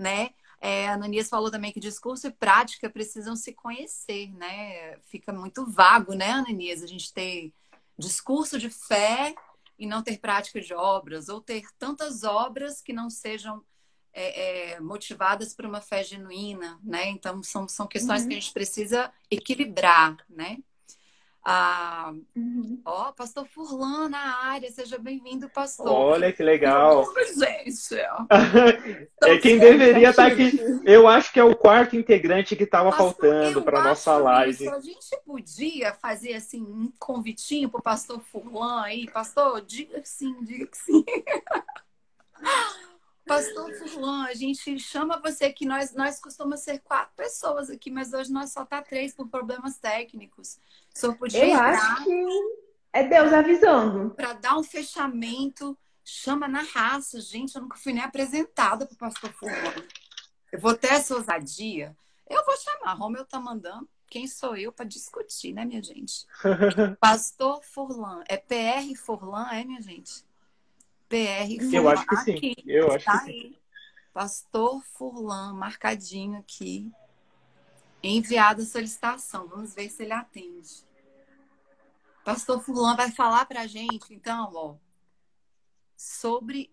[0.00, 0.30] né?
[0.60, 4.98] É, a Ananias falou também que discurso e prática precisam se conhecer, né?
[5.02, 6.82] Fica muito vago, né, Ananias?
[6.82, 7.52] A gente ter
[7.98, 9.34] discurso de fé
[9.78, 13.64] e não ter prática de obras, ou ter tantas obras que não sejam
[14.12, 17.08] é, é, motivadas por uma fé genuína, né?
[17.08, 18.28] Então, são, são questões uhum.
[18.28, 20.58] que a gente precisa equilibrar, né?
[21.42, 22.82] Ah, uhum.
[22.84, 25.88] Ó, pastor Furlan na área, seja bem-vindo, pastor.
[25.88, 27.06] Olha que legal.
[27.34, 27.94] Gente.
[29.24, 30.60] é quem deveria estar tá aqui.
[30.84, 34.64] Eu acho que é o quarto integrante que estava faltando para nossa live.
[34.64, 34.74] Isso.
[34.74, 40.08] A gente podia fazer assim um convitinho para o pastor Furlan aí, pastor, diga que
[40.08, 41.04] sim, diga que sim.
[43.30, 45.64] Pastor Furlan, a gente chama você aqui.
[45.64, 49.78] Nós, nós costumamos ser quatro pessoas aqui, mas hoje nós só tá três por problemas
[49.78, 50.58] técnicos.
[50.94, 52.26] Só podia Eu acho que
[52.92, 54.10] é Deus avisando.
[54.10, 57.20] Para dar um fechamento, chama na raça.
[57.20, 59.84] Gente, eu nunca fui nem apresentada para o pastor Furlan.
[60.52, 61.96] Eu vou ter essa ousadia.
[62.28, 62.94] Eu vou chamar.
[62.94, 63.88] Romeu tá mandando.
[64.08, 66.26] Quem sou eu para discutir, né, minha gente?
[67.00, 68.24] Pastor Furlan.
[68.28, 70.24] É PR Furlan, é, minha gente?
[71.08, 71.76] PR Furlan.
[71.76, 72.36] Eu acho que sim.
[72.36, 73.40] Aqui, eu acho tá que aí.
[73.40, 73.56] sim.
[74.12, 76.90] Pastor Furlan, marcadinho aqui.
[78.02, 79.46] Enviado a solicitação.
[79.46, 80.84] Vamos ver se ele atende.
[82.24, 84.76] Pastor Furlan vai falar para a gente, então, ó,
[85.96, 86.70] sobre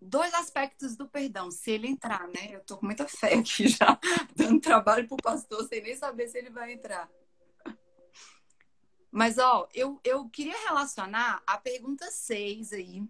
[0.00, 2.48] dois aspectos do perdão, se ele entrar, né?
[2.50, 3.98] Eu tô com muita fé aqui já,
[4.34, 7.08] dando trabalho pro pastor, sem nem saber se ele vai entrar.
[9.10, 13.02] Mas, ó, eu, eu queria relacionar a pergunta 6 aí,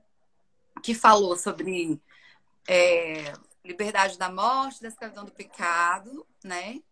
[0.83, 2.00] que falou sobre
[2.66, 3.33] é,
[3.64, 6.82] liberdade da morte, da escravidão do pecado, né?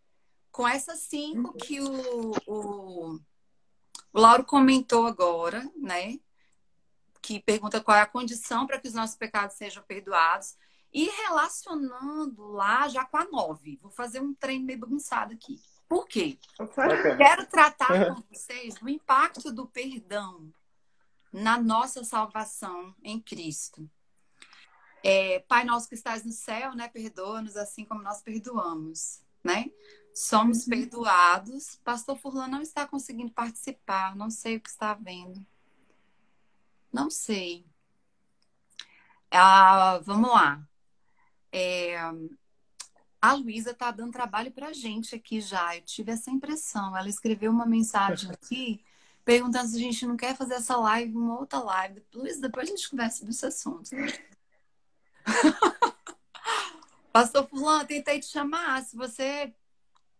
[0.50, 3.20] Com essas cinco que o, o,
[4.12, 6.18] o Lauro comentou agora, né?
[7.20, 10.56] Que pergunta qual é a condição para que os nossos pecados sejam perdoados.
[10.92, 13.78] E relacionando lá já com a nove.
[13.82, 15.60] Vou fazer um treino meio bagunçado aqui.
[15.86, 16.38] Por quê?
[17.16, 20.52] Quero tratar com vocês do impacto do perdão
[21.32, 23.88] na nossa salvação em Cristo.
[25.02, 26.88] É, Pai nosso que estás no céu, né?
[26.88, 29.70] Perdoa-nos assim como nós perdoamos, né?
[30.14, 30.70] Somos uhum.
[30.70, 31.76] perdoados.
[31.84, 35.44] Pastor Furlan não está conseguindo participar, não sei o que está vendo.
[36.92, 37.64] Não sei.
[39.30, 40.66] Ah, vamos lá.
[41.52, 41.96] É,
[43.20, 45.76] a Luísa está dando trabalho para a gente aqui já.
[45.76, 46.96] Eu tive essa impressão.
[46.96, 48.82] Ela escreveu uma mensagem aqui
[49.24, 52.02] perguntando se a gente não quer fazer essa live, uma outra live.
[52.14, 53.90] Luísa, depois a gente conversa sobre esse assunto.
[57.12, 58.82] pastor Fulano, tentei te chamar.
[58.82, 59.52] Se você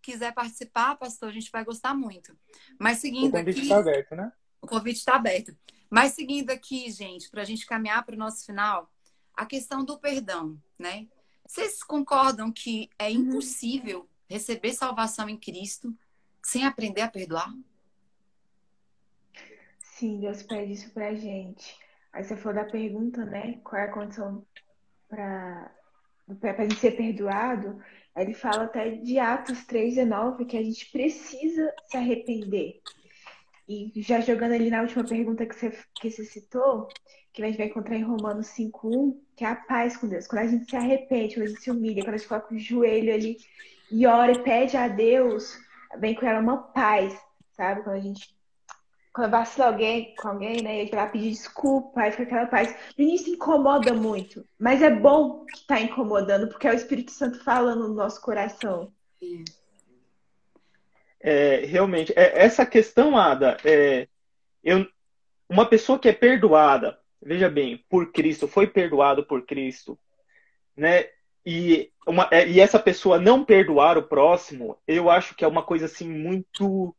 [0.02, 2.36] quiser participar, pastor, a gente vai gostar muito.
[2.78, 3.50] Mas seguindo aqui.
[3.50, 4.32] O convite está aberto, né?
[4.60, 5.56] O convite está aberto.
[5.90, 8.90] Mas seguindo aqui, gente, para a gente caminhar para o nosso final,
[9.34, 11.06] a questão do perdão, né?
[11.46, 13.14] Vocês concordam que é uhum.
[13.14, 15.96] impossível receber salvação em Cristo
[16.42, 17.52] sem aprender a perdoar?
[19.78, 21.76] Sim, Deus pede isso pra gente.
[22.12, 23.60] Aí você falou da pergunta, né?
[23.64, 24.46] Qual é a condição
[25.08, 25.70] para
[26.42, 27.80] a gente ser perdoado?
[28.16, 32.80] Ele fala até de Atos 3,19 que a gente precisa se arrepender.
[33.68, 36.88] E já jogando ali na última pergunta que você, que você citou,
[37.32, 40.26] que a gente vai encontrar em Romanos 5,1, que é a paz com Deus.
[40.26, 42.58] Quando a gente se arrepende, quando a gente se humilha, quando a gente coloca o
[42.58, 43.36] joelho ali
[43.90, 45.58] e ora e pede a Deus,
[45.98, 47.16] vem com ela uma paz,
[47.52, 47.82] sabe?
[47.82, 48.34] Quando a gente
[49.18, 50.76] quando vacila alguém com alguém, né?
[50.76, 52.72] E gente vai pedir desculpa, aí fica aquela paz.
[52.96, 57.42] No início incomoda muito, mas é bom que tá incomodando, porque é o Espírito Santo
[57.42, 58.92] falando no nosso coração.
[61.18, 64.06] É, realmente, é, essa questão, Ada, é,
[64.62, 64.86] eu,
[65.48, 69.98] uma pessoa que é perdoada, veja bem, por Cristo, foi perdoado por Cristo,
[70.76, 71.06] né?
[71.44, 75.62] e, uma, é, e essa pessoa não perdoar o próximo, eu acho que é uma
[75.62, 76.94] coisa assim muito.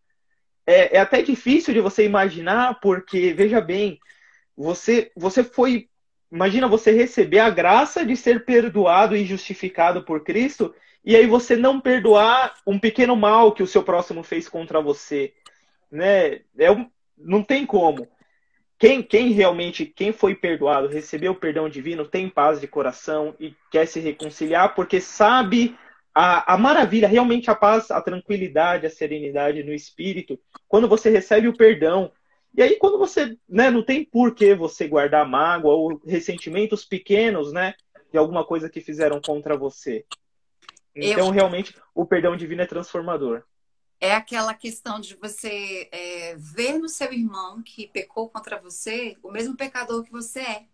[0.69, 3.99] É, é até difícil de você imaginar, porque, veja bem,
[4.55, 5.89] você, você foi.
[6.31, 11.55] Imagina você receber a graça de ser perdoado e justificado por Cristo, e aí você
[11.55, 15.33] não perdoar um pequeno mal que o seu próximo fez contra você.
[15.91, 16.41] Né?
[16.57, 18.07] É um, não tem como
[18.79, 23.53] quem, quem realmente, quem foi perdoado, recebeu o perdão divino, tem paz de coração e
[23.69, 25.77] quer se reconciliar, porque sabe
[26.13, 31.47] a, a maravilha, realmente a paz, a tranquilidade, a serenidade no espírito, quando você recebe
[31.47, 32.11] o perdão.
[32.55, 37.53] E aí, quando você né, não tem por que você guardar mágoa ou ressentimentos pequenos,
[37.53, 37.73] né?
[38.11, 40.03] De alguma coisa que fizeram contra você.
[40.95, 41.31] Então, Eu...
[41.31, 43.43] realmente, o perdão divino é transformador
[43.99, 49.31] é aquela questão de você é, ver no seu irmão que pecou contra você o
[49.31, 50.65] mesmo pecador que você é.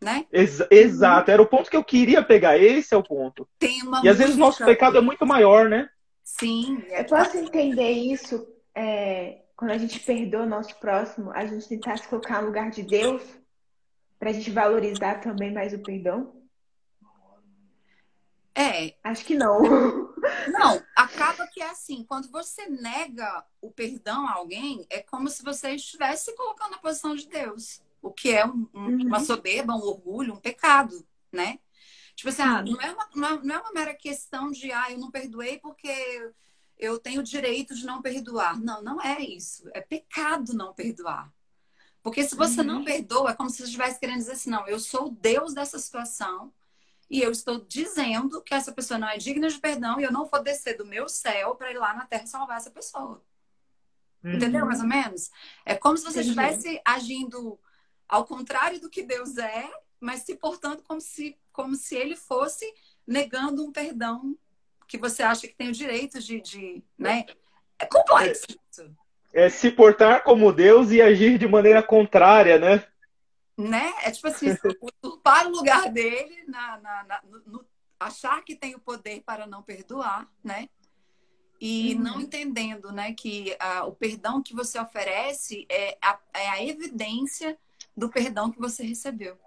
[0.00, 0.26] Né?
[0.30, 2.58] Ex exato, era o ponto que eu queria pegar.
[2.58, 3.48] Esse é o ponto.
[3.58, 5.88] Tem uma e às vezes o nosso pecado é muito maior, né?
[6.22, 6.82] Sim.
[6.90, 7.00] É...
[7.00, 11.96] Eu posso entender isso é, quando a gente perdoa o nosso próximo, a gente tentar
[11.96, 13.22] se colocar no lugar de Deus,
[14.18, 16.34] para a gente valorizar também mais o perdão?
[18.54, 18.94] É.
[19.04, 19.62] Acho que não.
[20.48, 25.42] Não, acaba que é assim, quando você nega o perdão a alguém, é como se
[25.42, 27.82] você estivesse colocando na posição de Deus.
[28.06, 29.06] O que é um, um, uhum.
[29.06, 31.58] uma soberba, um orgulho, um pecado, né?
[32.14, 34.90] Tipo assim, ah, não, é uma, não, é, não é uma mera questão de, ah,
[34.90, 36.32] eu não perdoei porque
[36.78, 38.58] eu tenho o direito de não perdoar.
[38.58, 39.68] Não, não é isso.
[39.74, 41.32] É pecado não perdoar.
[42.02, 42.66] Porque se você uhum.
[42.66, 45.52] não perdoa, é como se você estivesse querendo dizer assim, não, eu sou o Deus
[45.52, 46.52] dessa situação,
[47.08, 50.26] e eu estou dizendo que essa pessoa não é digna de perdão e eu não
[50.26, 53.22] vou descer do meu céu para ir lá na terra salvar essa pessoa.
[54.24, 54.34] Uhum.
[54.34, 55.30] Entendeu, mais ou menos?
[55.64, 56.30] É como se você Entendi.
[56.30, 57.58] estivesse agindo
[58.08, 59.68] ao contrário do que Deus é,
[60.00, 62.66] mas se portando como se, como se ele fosse
[63.06, 64.36] negando um perdão
[64.86, 66.40] que você acha que tem o direito de.
[66.40, 67.24] de né?
[67.78, 68.46] É complexo.
[69.32, 72.86] É, é se portar como Deus e agir de maneira contrária, né?
[73.56, 73.92] né?
[74.02, 74.48] É tipo assim,
[75.02, 77.66] usurpar o lugar dele, na, na, na no, no,
[77.98, 80.68] achar que tem o poder para não perdoar, né?
[81.60, 82.02] E uhum.
[82.02, 87.58] não entendendo, né, que uh, o perdão que você oferece é a, é a evidência
[87.96, 89.38] do perdão que você recebeu.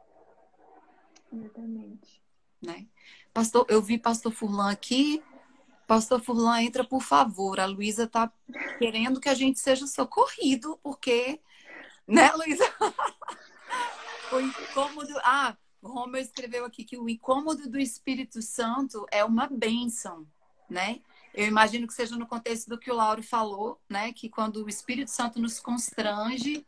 [1.32, 2.22] Exatamente.
[2.62, 2.88] Né?
[3.34, 5.24] Pastor, eu vi pastor Furlan aqui.
[5.88, 7.60] Pastor Furlan, entra, por favor.
[7.60, 8.32] A Luísa tá
[8.78, 11.40] querendo que a gente seja socorrido, porque,
[12.08, 12.64] né, Luísa?
[14.32, 15.12] O incômodo.
[15.24, 20.28] Ah, o Romer escreveu aqui que o incômodo do Espírito Santo é uma bênção,
[20.70, 21.02] né?
[21.34, 24.12] Eu imagino que seja no contexto do que o Lauro falou, né?
[24.14, 26.64] Que quando o Espírito Santo nos constrange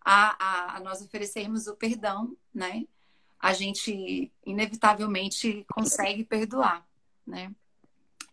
[0.00, 2.84] a, a, a nós oferecermos o perdão, né?
[3.38, 6.86] A gente inevitavelmente consegue perdoar,
[7.26, 7.54] né?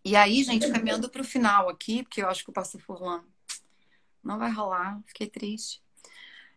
[0.04, 3.24] E aí, gente, caminhando para o final aqui, porque eu acho que o pastor Furlan
[4.24, 5.82] não vai rolar, fiquei triste.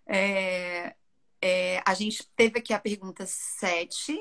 [0.06, 0.94] É,
[1.40, 4.20] é, a gente teve aqui a pergunta 7,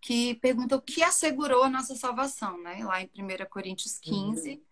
[0.00, 2.84] que pergunta o que assegurou a nossa salvação, né?
[2.84, 4.62] Lá em 1 Coríntios 15, uhum.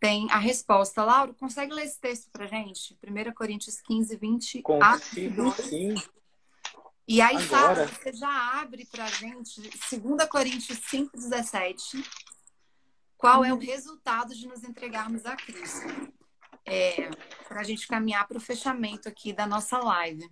[0.00, 1.04] Tem a resposta.
[1.04, 2.98] Lauro, consegue ler esse texto pra gente?
[3.06, 5.94] 1 Coríntios 15, 20 Consigo, sim.
[7.06, 12.02] E aí, Sara, você já abre pra gente 2 Coríntios 5, 17.
[13.18, 15.86] Qual é o resultado de nos entregarmos a Cristo?
[16.64, 17.10] É,
[17.46, 20.30] para a gente caminhar para o fechamento aqui da nossa live.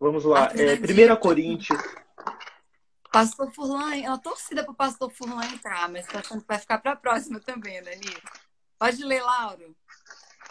[0.00, 0.50] Vamos lá.
[0.54, 1.78] É, 1 Coríntios.
[3.12, 6.58] Pastor Furlan, é uma torcida para o pastor Furlan entrar, mas estou achando que vai
[6.58, 8.18] ficar para a próxima também, né, Nil?
[8.78, 9.76] Pode ler, Lauro.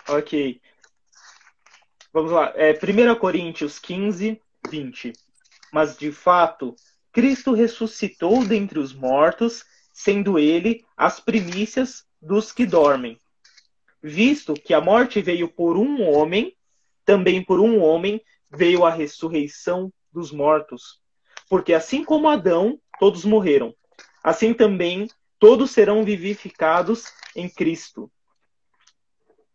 [0.07, 0.61] Ok.
[2.11, 2.51] Vamos lá.
[2.55, 5.13] É, 1 Coríntios 15, 20.
[5.71, 6.75] Mas, de fato,
[7.11, 13.19] Cristo ressuscitou dentre os mortos, sendo ele as primícias dos que dormem.
[14.01, 16.55] Visto que a morte veio por um homem,
[17.05, 21.01] também por um homem veio a ressurreição dos mortos.
[21.49, 23.75] Porque assim como Adão, todos morreram,
[24.23, 28.11] assim também todos serão vivificados em Cristo.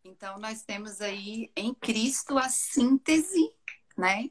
[0.04, 3.50] Então nós temos aí em Cristo a síntese,
[3.96, 4.30] né,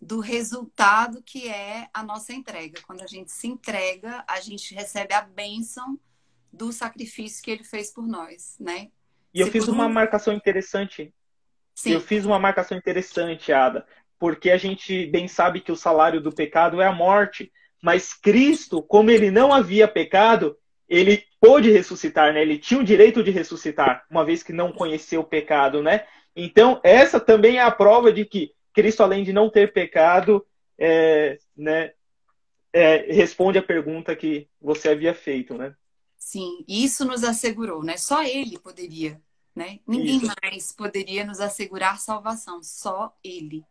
[0.00, 2.80] do resultado que é a nossa entrega.
[2.86, 5.98] Quando a gente se entrega, a gente recebe a bênção
[6.52, 8.90] do sacrifício que ele fez por nós, né?
[9.34, 11.12] E eu fiz uma marcação interessante
[11.78, 11.92] Sim.
[11.92, 13.86] Eu fiz uma marcação interessante, Ada,
[14.18, 17.52] porque a gente bem sabe que o salário do pecado é a morte,
[17.82, 20.56] mas Cristo, como ele não havia pecado,
[20.88, 22.42] ele pôde ressuscitar, né?
[22.42, 26.04] Ele tinha o direito de ressuscitar, uma vez que não conheceu o pecado, né?
[26.34, 30.44] Então, essa também é a prova de que Cristo, além de não ter pecado,
[30.78, 31.92] é, né,
[32.72, 35.74] é, responde a pergunta que você havia feito, né?
[36.16, 37.96] Sim, isso nos assegurou, né?
[37.96, 39.20] Só ele poderia,
[39.54, 39.80] né?
[39.86, 40.32] Ninguém Isso.
[40.42, 43.64] mais poderia nos assegurar salvação, só ele.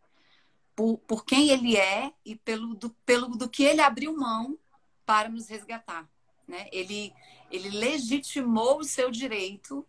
[0.78, 4.56] Por, por quem ele é e pelo do, pelo do que ele abriu mão
[5.04, 6.08] para nos resgatar,
[6.46, 6.68] né?
[6.70, 7.12] Ele,
[7.50, 9.84] ele legitimou o seu direito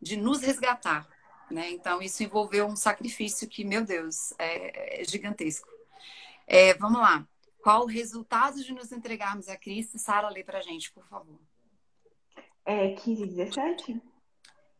[0.00, 1.06] de nos resgatar,
[1.50, 1.70] né?
[1.70, 5.68] Então, isso envolveu um sacrifício que, meu Deus, é, é gigantesco.
[6.46, 7.28] É, vamos lá.
[7.62, 9.98] Qual o resultado de nos entregarmos a Cristo?
[9.98, 11.38] Sara, lê pra gente, por favor.
[12.64, 14.02] É 15 e 17?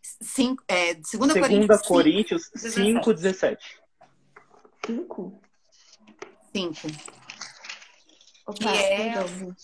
[0.00, 2.94] Cinco, é, 2 Segunda Coríntios Coríntios 17.
[2.94, 3.80] 5, 17.
[4.86, 5.49] 5?
[6.52, 6.86] 5.
[8.46, 9.56] Opa, Que é- perdão.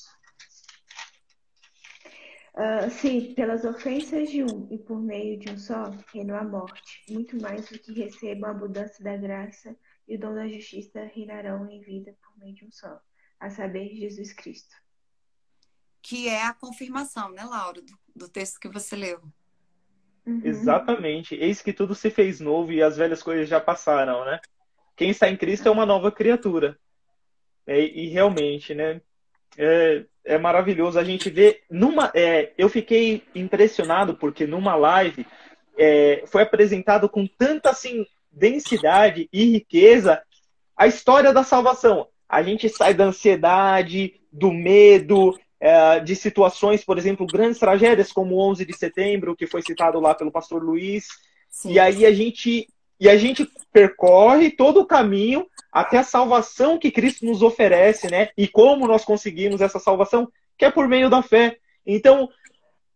[2.59, 7.05] Ah, sim, pelas ofensas de um e por meio de um só, reinou a morte.
[7.11, 9.76] Muito mais do que recebam a abundância da graça
[10.09, 12.99] e o dom da justiça reinarão em vida por meio de um só,
[13.39, 14.74] a saber, Jesus Cristo.
[16.01, 19.20] Que é a confirmação, né, Laura, do, do texto que você leu.
[20.24, 20.41] Uhum.
[20.43, 21.34] Exatamente.
[21.34, 24.41] Eis que tudo se fez novo e as velhas coisas já passaram, né?
[24.97, 26.78] Quem está em Cristo é uma nova criatura.
[27.66, 29.01] É, e realmente, né?
[29.59, 31.62] É, é maravilhoso a gente ver.
[31.70, 35.26] Numa, é, eu fiquei impressionado porque numa live
[35.78, 40.22] é, foi apresentado com tanta assim densidade e riqueza
[40.76, 42.09] a história da salvação.
[42.28, 48.34] A gente sai da ansiedade, do medo, é, de situações, por exemplo, grandes tragédias como
[48.34, 51.07] o 11 de setembro, que foi citado lá pelo pastor Luiz,
[51.49, 51.72] Sim.
[51.72, 52.68] e aí a gente
[52.99, 58.30] e a gente percorre todo o caminho até a salvação que Cristo nos oferece, né?
[58.36, 61.59] E como nós conseguimos essa salvação, que é por meio da fé.
[61.86, 62.28] Então,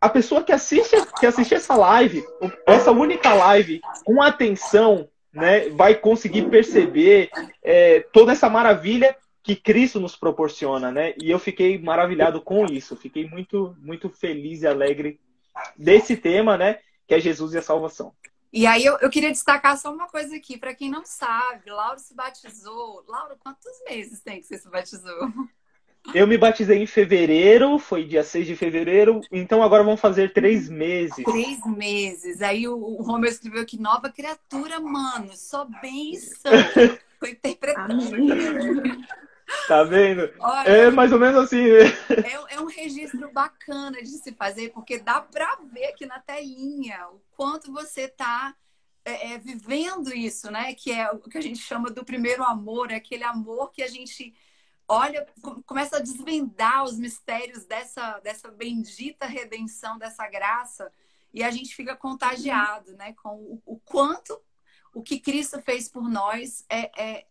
[0.01, 2.25] a pessoa que assiste que assiste essa live,
[2.67, 7.31] essa única live, com atenção, né, vai conseguir perceber
[7.63, 11.15] é, toda essa maravilha que Cristo nos proporciona, né?
[11.21, 15.21] E eu fiquei maravilhado com isso, fiquei muito muito feliz e alegre
[15.77, 16.79] desse tema, né?
[17.07, 18.13] Que é Jesus e a salvação.
[18.53, 21.99] E aí eu, eu queria destacar só uma coisa aqui, para quem não sabe, Laura
[21.99, 23.05] se batizou.
[23.07, 25.33] Laura, quantos meses tem que você se batizou?
[26.15, 30.69] Eu me batizei em fevereiro, foi dia 6 de fevereiro, então agora vão fazer três
[30.69, 31.25] meses.
[31.25, 32.43] Três meses.
[32.43, 36.51] Aí o, o Romeu escreveu que nova criatura, mano, só bênção.
[37.21, 38.01] Foi interpretando.
[39.67, 40.33] Tá vendo?
[40.39, 41.63] Olha, É mais ou menos assim.
[41.63, 41.85] né?
[42.25, 47.09] É, é um registro bacana de se fazer, porque dá para ver aqui na telinha
[47.09, 48.55] o quanto você está
[49.05, 50.75] é, é, vivendo isso, né?
[50.75, 53.89] Que é o que a gente chama do primeiro amor, é aquele amor que a
[53.89, 54.35] gente
[54.89, 60.91] olha, com- começa a desvendar os mistérios dessa, dessa bendita redenção, dessa graça,
[61.33, 63.15] e a gente fica contagiado, né?
[63.23, 64.41] Com o, o quanto
[64.93, 67.27] o que Cristo fez por nós é, é,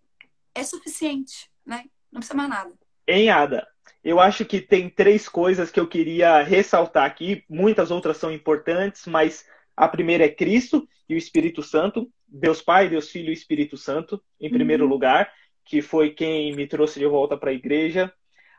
[0.55, 1.86] é suficiente, né?
[2.12, 2.72] Não precisa mais nada.
[3.07, 3.68] Em Ada,
[4.03, 7.43] eu acho que tem três coisas que eu queria ressaltar aqui.
[7.49, 9.45] Muitas outras são importantes, mas
[9.76, 12.10] a primeira é Cristo e o Espírito Santo.
[12.28, 15.32] Deus Pai, Deus Filho e Espírito Santo, em primeiro lugar,
[15.66, 18.12] que foi quem me trouxe de volta para a igreja.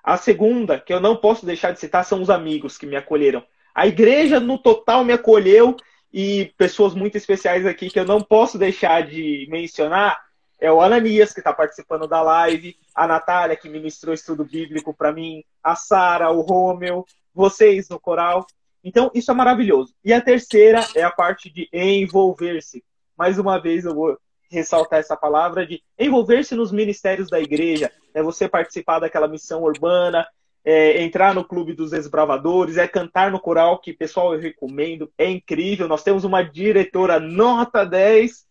[0.02, 3.44] A segunda, que eu não posso deixar de citar, são os amigos que me acolheram.
[3.74, 5.76] A igreja, no total, me acolheu
[6.12, 10.18] e pessoas muito especiais aqui que eu não posso deixar de mencionar
[10.60, 15.12] é o Ananias, que está participando da live, a Natália, que ministrou estudo bíblico para
[15.12, 18.46] mim, a Sara, o Rômeu, vocês no coral.
[18.84, 19.94] Então, isso é maravilhoso.
[20.04, 22.84] E a terceira é a parte de envolver-se.
[23.16, 24.18] Mais uma vez, eu vou
[24.50, 27.90] ressaltar essa palavra de envolver-se nos ministérios da igreja.
[28.12, 30.26] É você participar daquela missão urbana,
[30.64, 35.10] é entrar no clube dos desbravadores, é cantar no coral, que, pessoal, eu recomendo.
[35.16, 35.88] É incrível.
[35.88, 38.49] Nós temos uma diretora nota 10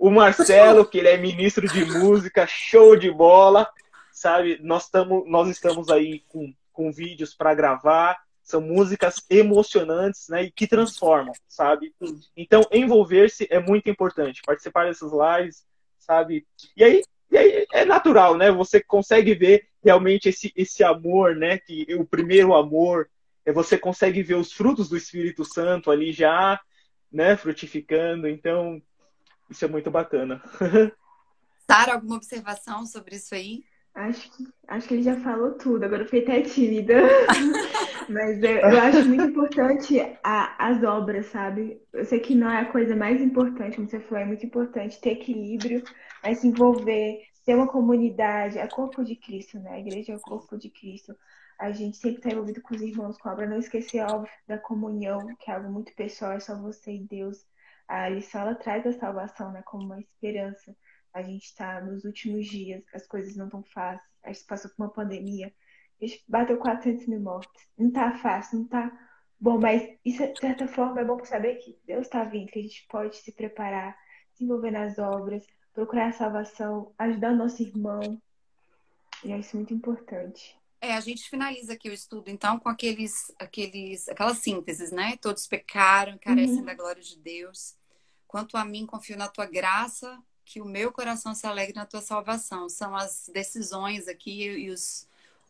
[0.00, 3.68] o Marcelo, que ele é ministro de música, show de bola,
[4.10, 4.58] sabe?
[4.62, 10.44] Nós, tamo, nós estamos aí com, com vídeos para gravar, são músicas emocionantes, né?
[10.44, 11.94] E que transformam, sabe?
[12.34, 15.66] Então, envolver-se é muito importante, participar dessas lives,
[15.98, 16.46] sabe?
[16.74, 18.50] E aí, e aí é natural, né?
[18.50, 21.58] Você consegue ver realmente esse, esse amor, né?
[21.58, 23.06] Que o primeiro amor,
[23.44, 26.58] é você consegue ver os frutos do Espírito Santo ali já,
[27.12, 27.36] né?
[27.36, 28.26] Frutificando.
[28.26, 28.80] Então,
[29.50, 30.40] isso é muito bacana.
[31.68, 33.62] Sara, alguma observação sobre isso aí?
[33.94, 36.94] Acho que, acho que ele já falou tudo, agora eu fiquei até tímida.
[38.08, 41.80] Mas eu, eu acho muito importante a- as obras, sabe?
[41.92, 45.00] Eu sei que não é a coisa mais importante, como você falou, é muito importante
[45.00, 45.82] ter equilíbrio,
[46.22, 49.72] mas se envolver, ter uma comunidade, é o corpo de Cristo, né?
[49.72, 51.14] A igreja é o corpo de Cristo.
[51.58, 54.58] A gente sempre está envolvido com os irmãos, com a obra, não esquecer, óbvio, da
[54.58, 57.44] comunhão, que é algo muito pessoal, é só você e Deus.
[57.90, 59.62] A lição, ela traz a salvação, né?
[59.66, 60.76] Como uma esperança.
[61.12, 64.84] A gente está nos últimos dias, as coisas não estão fáceis, a gente passou por
[64.84, 65.52] uma pandemia
[66.00, 67.66] A gente bateu 400 mil mortes.
[67.76, 68.92] Não tá fácil, não tá
[69.40, 72.62] bom, mas isso, de certa forma, é bom saber que Deus está vindo, que a
[72.62, 73.98] gente pode se preparar,
[74.34, 78.22] se envolver nas obras, procurar a salvação, ajudar o nosso irmão.
[79.24, 80.56] E é isso muito importante.
[80.80, 85.16] É, a gente finaliza aqui o estudo, então, com aqueles, aqueles, aquelas sínteses, né?
[85.16, 86.64] Todos pecaram, carecem uhum.
[86.64, 87.79] da glória de Deus.
[88.30, 92.00] Quanto a mim, confio na tua graça, que o meu coração se alegre na tua
[92.00, 92.68] salvação.
[92.68, 95.04] São as decisões aqui e os,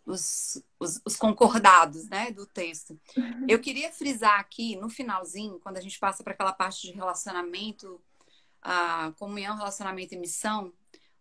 [0.06, 2.98] os, os, os concordados, né, do texto.
[3.14, 3.44] Uhum.
[3.46, 8.00] Eu queria frisar aqui, no finalzinho, quando a gente passa para aquela parte de relacionamento,
[8.62, 10.72] a comunhão, relacionamento e missão,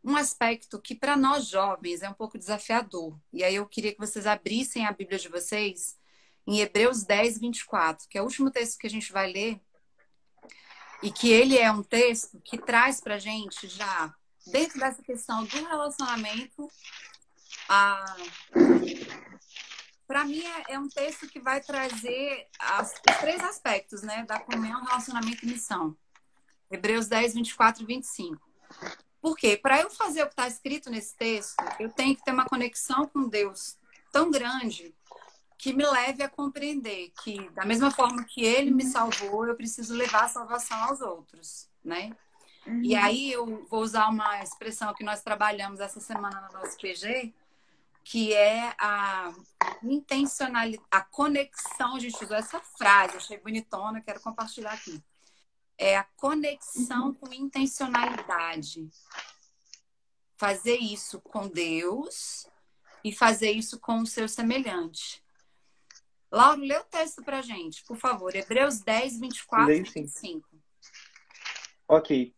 [0.02, 3.20] um aspecto que para nós jovens é um pouco desafiador.
[3.34, 5.98] E aí eu queria que vocês abrissem a Bíblia de vocês
[6.48, 9.60] em Hebreus 10, 24, que é o último texto que a gente vai ler,
[11.02, 14.14] e que ele é um texto que traz para gente já,
[14.48, 16.70] dentro dessa questão do relacionamento,
[17.68, 18.18] a...
[20.08, 24.40] para mim é, é, um texto que vai trazer as, os três aspectos né, da
[24.40, 25.96] comunhão, relacionamento e missão.
[26.72, 28.50] Hebreus 10, 24 e 25.
[29.22, 29.58] Por quê?
[29.58, 33.08] Para eu fazer o que está escrito nesse texto, eu tenho que ter uma conexão
[33.08, 33.78] com Deus
[34.12, 34.94] tão grande
[35.60, 39.94] que me leve a compreender que, da mesma forma que Ele me salvou, eu preciso
[39.94, 42.16] levar a salvação aos outros, né?
[42.66, 42.82] Uhum.
[42.82, 47.34] E aí eu vou usar uma expressão que nós trabalhamos essa semana no nosso PG,
[48.04, 49.32] que é a
[49.84, 55.04] intencionalidade, a conexão, a gente usou essa frase, achei bonitona, quero compartilhar aqui
[55.80, 57.14] é a conexão uhum.
[57.14, 58.90] com intencionalidade.
[60.36, 62.46] Fazer isso com Deus
[63.04, 65.24] e fazer isso com o seu semelhante.
[66.32, 68.36] Lauro, lê o texto pra gente, por favor.
[68.36, 70.48] Hebreus 10, 24 e 25.
[71.88, 72.34] Ok.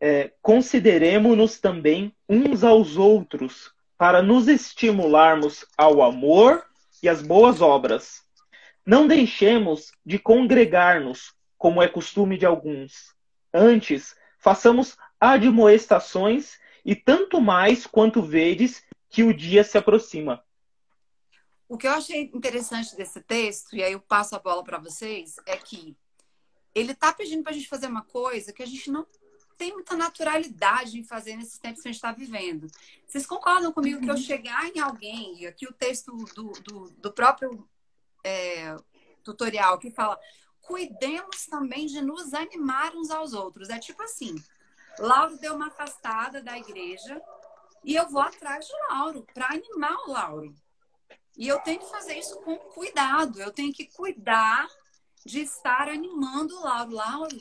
[0.00, 6.64] É, Consideremos-nos também uns aos outros para nos estimularmos ao amor
[7.02, 8.22] e às boas obras.
[8.84, 13.14] Não deixemos de congregar-nos, como é costume de alguns.
[13.52, 20.42] Antes, façamos admoestações, e tanto mais quanto vedes que o dia se aproxima.
[21.68, 25.36] O que eu achei interessante desse texto, e aí eu passo a bola para vocês,
[25.44, 25.96] é que
[26.74, 29.06] ele está pedindo para a gente fazer uma coisa que a gente não
[29.58, 32.68] tem muita naturalidade em fazer nesses tempos que a gente está vivendo.
[33.06, 37.12] Vocês concordam comigo que eu chegar em alguém, e aqui o texto do, do, do
[37.12, 37.68] próprio
[38.24, 38.76] é,
[39.24, 40.18] tutorial que fala
[40.62, 43.70] cuidemos também de nos animar uns aos outros.
[43.70, 44.36] É tipo assim,
[44.98, 47.20] Lauro deu uma afastada da igreja
[47.82, 50.54] e eu vou atrás de Lauro para animar o Lauro.
[51.38, 53.40] E eu tenho que fazer isso com cuidado.
[53.40, 54.68] Eu tenho que cuidar
[55.24, 56.90] de estar animando o Lauro.
[56.90, 57.38] Lauro,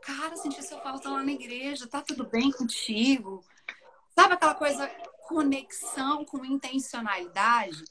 [0.00, 1.88] cara, senti sua falta lá na igreja.
[1.88, 3.44] Tá tudo bem contigo?
[4.14, 4.86] Sabe aquela coisa,
[5.26, 7.82] conexão com intencionalidade?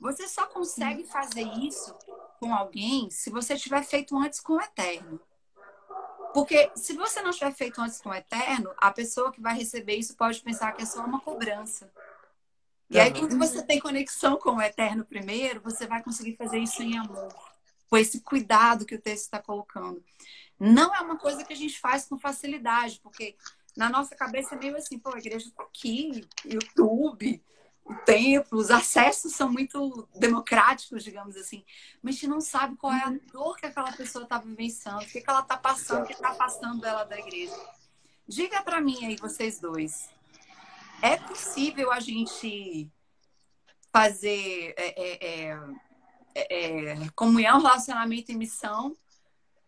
[0.00, 1.94] Você só consegue fazer isso
[2.40, 5.20] com alguém se você tiver feito antes com o eterno.
[6.34, 9.94] Porque se você não tiver feito antes com o eterno, a pessoa que vai receber
[9.94, 11.90] isso pode pensar que é só uma cobrança.
[12.88, 16.82] E aí, quando você tem conexão com o eterno primeiro, você vai conseguir fazer isso
[16.82, 17.34] em amor,
[17.90, 20.02] com esse cuidado que o texto está colocando.
[20.58, 23.36] Não é uma coisa que a gente faz com facilidade, porque
[23.76, 27.42] na nossa cabeça é meio assim, pô, a igreja está aqui, YouTube,
[27.84, 31.64] o templo, os acessos são muito democráticos, digamos assim.
[32.02, 35.06] Mas a gente não sabe qual é a dor que aquela pessoa está vivenciando, o
[35.06, 37.54] que, que ela está passando, o que está afastando ela da igreja.
[38.26, 40.08] Diga para mim aí, vocês dois.
[41.06, 42.90] É possível a gente
[43.92, 45.58] fazer é, é, é,
[46.34, 48.96] é, é comunhão, relacionamento e missão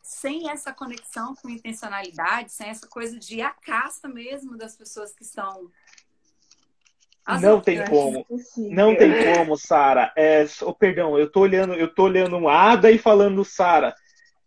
[0.02, 5.22] sem essa conexão com intencionalidade, sem essa coisa de a casta mesmo das pessoas que
[5.22, 5.70] estão
[7.24, 8.26] as não tem como.
[8.56, 10.10] Não tem como, Sara.
[10.16, 13.94] É, oh, perdão, eu tô olhando, eu tô olhando um Ada e falando Sara.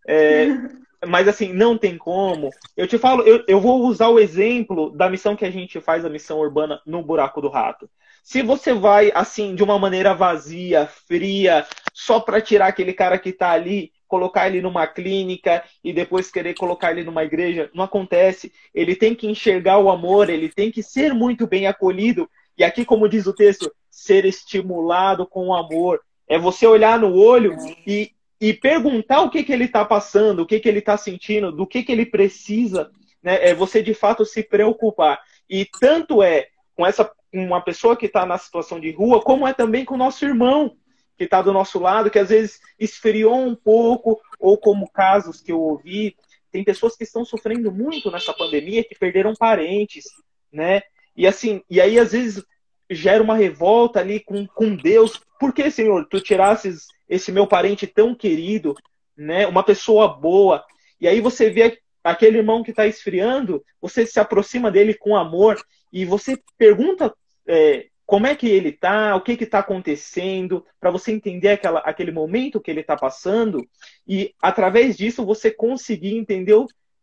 [0.05, 0.47] É,
[1.05, 2.49] mas assim, não tem como.
[2.75, 6.05] Eu te falo, eu, eu vou usar o exemplo da missão que a gente faz,
[6.05, 7.89] a missão urbana no buraco do rato.
[8.23, 13.31] Se você vai assim de uma maneira vazia, fria, só para tirar aquele cara que
[13.31, 18.53] tá ali, colocar ele numa clínica e depois querer colocar ele numa igreja, não acontece.
[18.73, 22.85] Ele tem que enxergar o amor, ele tem que ser muito bem acolhido e aqui,
[22.85, 25.99] como diz o texto, ser estimulado com amor.
[26.27, 27.55] É você olhar no olho
[27.87, 28.11] e,
[28.41, 31.67] e perguntar o que, que ele está passando, o que, que ele está sentindo, do
[31.67, 32.91] que, que ele precisa.
[33.21, 33.49] Né?
[33.49, 35.21] É você, de fato, se preocupar.
[35.47, 39.53] E tanto é com essa uma pessoa que está na situação de rua, como é
[39.53, 40.75] também com o nosso irmão
[41.17, 45.51] que está do nosso lado, que às vezes esfriou um pouco, ou como casos que
[45.51, 46.17] eu ouvi,
[46.51, 50.05] tem pessoas que estão sofrendo muito nessa pandemia, que perderam parentes,
[50.51, 50.81] né?
[51.15, 52.43] E assim, e aí às vezes
[52.89, 55.21] gera uma revolta ali com, com Deus.
[55.39, 58.74] Por que, Senhor, tu tirasses esse meu parente tão querido,
[59.18, 59.45] né?
[59.45, 60.64] Uma pessoa boa.
[60.99, 65.62] E aí você vê aquele irmão que está esfriando, você se aproxima dele com amor
[65.91, 67.14] e você pergunta
[67.45, 72.12] é, como é que ele está, o que está acontecendo, para você entender aquela, aquele
[72.12, 73.68] momento que ele está passando
[74.07, 76.55] e através disso você conseguir entender,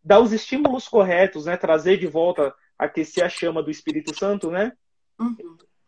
[0.03, 1.57] dar os estímulos corretos, né?
[1.59, 4.73] Trazer de volta, aquecer a chama do Espírito Santo, né?
[5.21, 5.37] Uhum.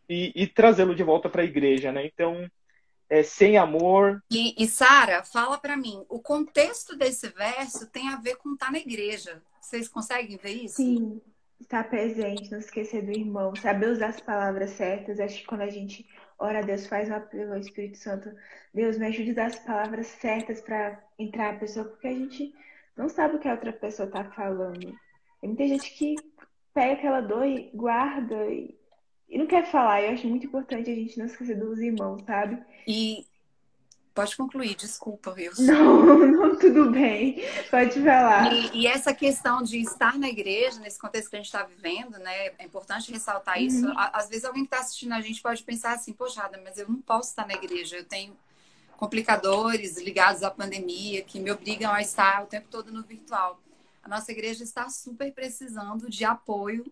[0.07, 2.05] E, e trazê-lo de volta para a igreja, né?
[2.05, 2.47] Então,
[3.11, 4.23] é, sem amor.
[4.31, 8.67] E, e Sara, fala para mim, o contexto desse verso tem a ver com estar
[8.67, 9.43] tá na igreja.
[9.61, 10.77] Vocês conseguem ver isso?
[10.77, 11.21] Sim
[11.61, 15.21] estar presente, não esquecer do irmão, saber usar as palavras certas.
[15.21, 16.09] Acho que quando a gente
[16.39, 18.35] ora a Deus, faz um apelo ao Espírito Santo,
[18.73, 22.55] Deus me ajude a dar as palavras certas para entrar a pessoa, porque a gente
[22.97, 24.81] não sabe o que a outra pessoa está falando.
[25.41, 26.17] Tem muita gente que
[26.73, 28.77] pega aquela dor e guarda e,
[29.31, 30.03] e não quer falar.
[30.03, 32.59] Eu acho muito importante a gente não esquecer dos irmãos, sabe?
[32.87, 33.25] E
[34.13, 35.63] Pode concluir, desculpa, Wilson.
[35.73, 37.43] Não, não, tudo bem.
[37.71, 38.53] Pode falar.
[38.53, 42.19] E, e, essa questão de estar na igreja, nesse contexto que a gente está vivendo,
[42.19, 42.49] né?
[42.59, 43.65] É importante ressaltar uhum.
[43.65, 43.87] isso.
[43.97, 47.01] Às vezes alguém que está assistindo a gente pode pensar assim, poxa, mas eu não
[47.01, 48.37] posso estar na igreja, eu tenho
[48.97, 53.61] complicadores ligados à pandemia que me obrigam a estar o tempo todo no virtual.
[54.03, 56.85] A nossa igreja está super precisando de apoio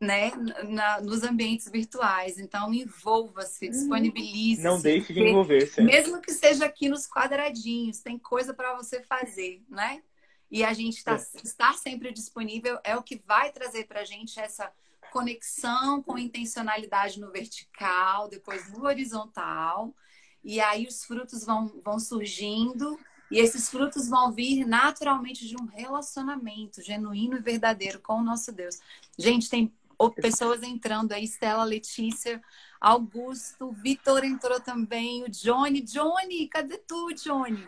[0.00, 0.32] né,
[0.66, 2.38] na, nos ambientes virtuais.
[2.38, 3.70] Então, envolva-se, uhum.
[3.70, 4.62] disponibilize.
[4.62, 5.82] -se, Não deixe de envolver-se.
[5.82, 10.02] Mesmo que seja aqui nos quadradinhos, tem coisa para você fazer, né?
[10.50, 11.40] E a gente tá, é.
[11.44, 14.72] estar sempre disponível é o que vai trazer para a gente essa
[15.12, 19.94] conexão com intencionalidade no vertical, depois no horizontal.
[20.42, 22.98] E aí os frutos vão, vão surgindo
[23.30, 28.50] e esses frutos vão vir naturalmente de um relacionamento genuíno e verdadeiro com o nosso
[28.50, 28.80] Deus.
[29.16, 29.72] Gente, tem
[30.08, 32.40] pessoas entrando aí, Estela, Letícia,
[32.80, 35.82] Augusto, Vitor entrou também, o Johnny.
[35.82, 37.66] Johnny, cadê tu, Johnny?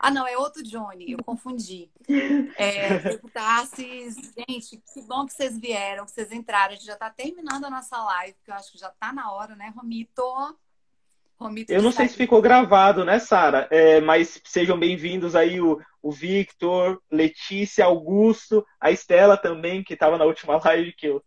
[0.00, 1.90] Ah, não, é outro Johnny, eu confundi.
[2.56, 3.00] É,
[4.48, 6.72] gente, que bom que vocês vieram, que vocês entraram.
[6.72, 9.32] A gente já está terminando a nossa live, que eu acho que já está na
[9.32, 10.22] hora, né, Romito?
[11.38, 13.66] Romito eu não sei se ficou gravado, né, Sara?
[13.70, 20.16] É, mas sejam bem-vindos aí o, o Victor, Letícia, Augusto, a Estela também, que estava
[20.16, 21.24] na última live que eu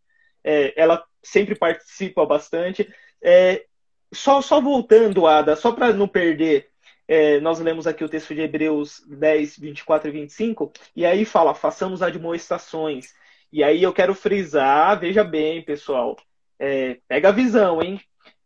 [0.47, 2.89] é, ela sempre participa bastante.
[3.21, 3.65] É,
[4.13, 6.69] só, só voltando, Ada, só para não perder,
[7.05, 11.53] é, nós lemos aqui o texto de Hebreus 10, 24 e 25, e aí fala,
[11.53, 13.13] façamos admoestações.
[13.51, 16.15] E aí eu quero frisar, veja bem, pessoal,
[16.57, 17.99] é, pega a visão, hein?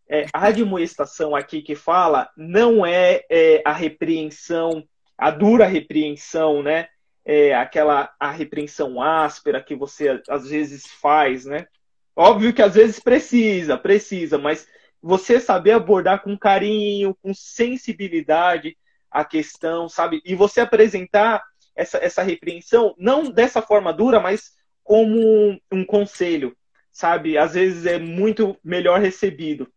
[0.10, 4.84] É, a admoestação aqui que fala não é, é, a repreensão,
[5.16, 6.89] a dura repreensão, né?
[7.24, 11.68] É aquela a repreensão áspera que você às vezes faz, né?
[12.16, 14.68] Óbvio que às vezes precisa, precisa, mas
[15.01, 18.78] você saber abordar com carinho, com sensibilidade
[19.09, 20.22] a questão, sabe?
[20.26, 21.43] E você apresentar
[21.76, 24.51] essa, essa repreensão, não dessa forma dura, mas
[24.84, 26.55] como um, um conselho,
[26.91, 27.38] sabe?
[27.38, 29.68] Às vezes é muito melhor recebido,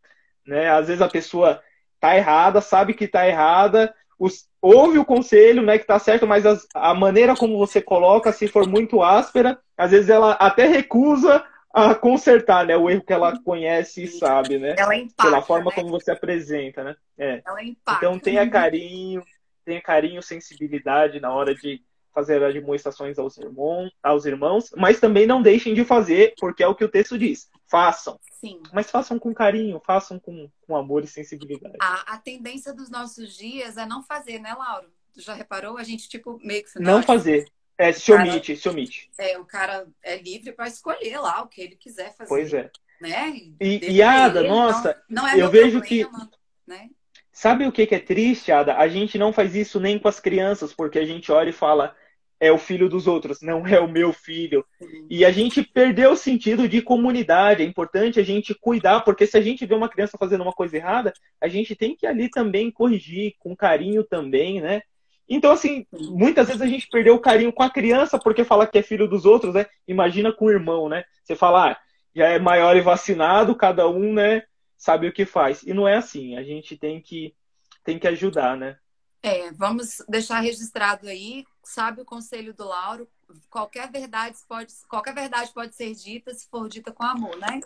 [0.47, 0.71] né?
[0.71, 1.63] Às vezes a pessoa
[2.01, 6.45] tá errada, sabe que tá errada, os, ouve o conselho, né, que tá certo, mas
[6.47, 11.45] as, a maneira como você coloca, se for muito áspera, às vezes ela até recusa
[11.75, 12.77] a consertar, né?
[12.77, 14.77] O erro que ela conhece e sabe, né?
[14.79, 15.75] Ela empata, Pela forma né?
[15.75, 16.97] como você apresenta, né?
[17.19, 17.43] É.
[17.45, 17.63] Ela.
[17.65, 19.25] Então tenha carinho,
[19.65, 21.83] tenha carinho, sensibilidade na hora de
[22.15, 26.69] fazer as demonstrações aos irmãos, aos irmãos, mas também não deixem de fazer, porque é
[26.69, 27.51] o que o texto diz.
[27.69, 28.21] Façam.
[28.31, 28.63] Sim.
[28.73, 31.77] Mas façam com carinho, façam com, com amor e sensibilidade.
[31.83, 34.87] A, a tendência dos nossos dias é não fazer, né, Lauro?
[35.13, 35.77] Tu já reparou?
[35.77, 36.79] A gente, tipo, meio que...
[36.79, 37.47] Não fazer.
[37.77, 39.11] É, se cara, omite, se omite.
[39.19, 42.29] É, o cara é livre para escolher lá o que ele quiser fazer.
[42.29, 42.71] Pois é.
[43.01, 43.33] Né?
[43.61, 46.71] E, e Ada, ele, nossa, não, não é eu vejo problema, que.
[46.71, 46.91] Né?
[47.33, 48.77] Sabe o que, que é triste, Ada?
[48.77, 51.97] A gente não faz isso nem com as crianças, porque a gente olha e fala,
[52.39, 54.65] é o filho dos outros, não é o meu filho.
[54.79, 55.07] Sim.
[55.11, 57.63] E a gente perdeu o sentido de comunidade.
[57.63, 60.77] É importante a gente cuidar, porque se a gente vê uma criança fazendo uma coisa
[60.77, 64.83] errada, a gente tem que ali também corrigir, com carinho também, né?
[65.29, 68.79] Então, assim, muitas vezes a gente perdeu o carinho com a criança porque fala que
[68.79, 69.67] é filho dos outros, né?
[69.89, 71.05] Imagina com o irmão, né?
[71.23, 71.77] Você fala, ah,
[72.15, 74.43] já é maior e vacinado, cada um, né,
[74.77, 75.63] sabe o que faz.
[75.63, 77.35] E não é assim, a gente tem que,
[77.83, 78.77] tem que ajudar, né?
[79.23, 83.09] É, vamos deixar registrado aí, sabe o conselho do Lauro,
[83.51, 87.61] qualquer verdade pode, qualquer verdade pode ser dita se for dita com amor, né?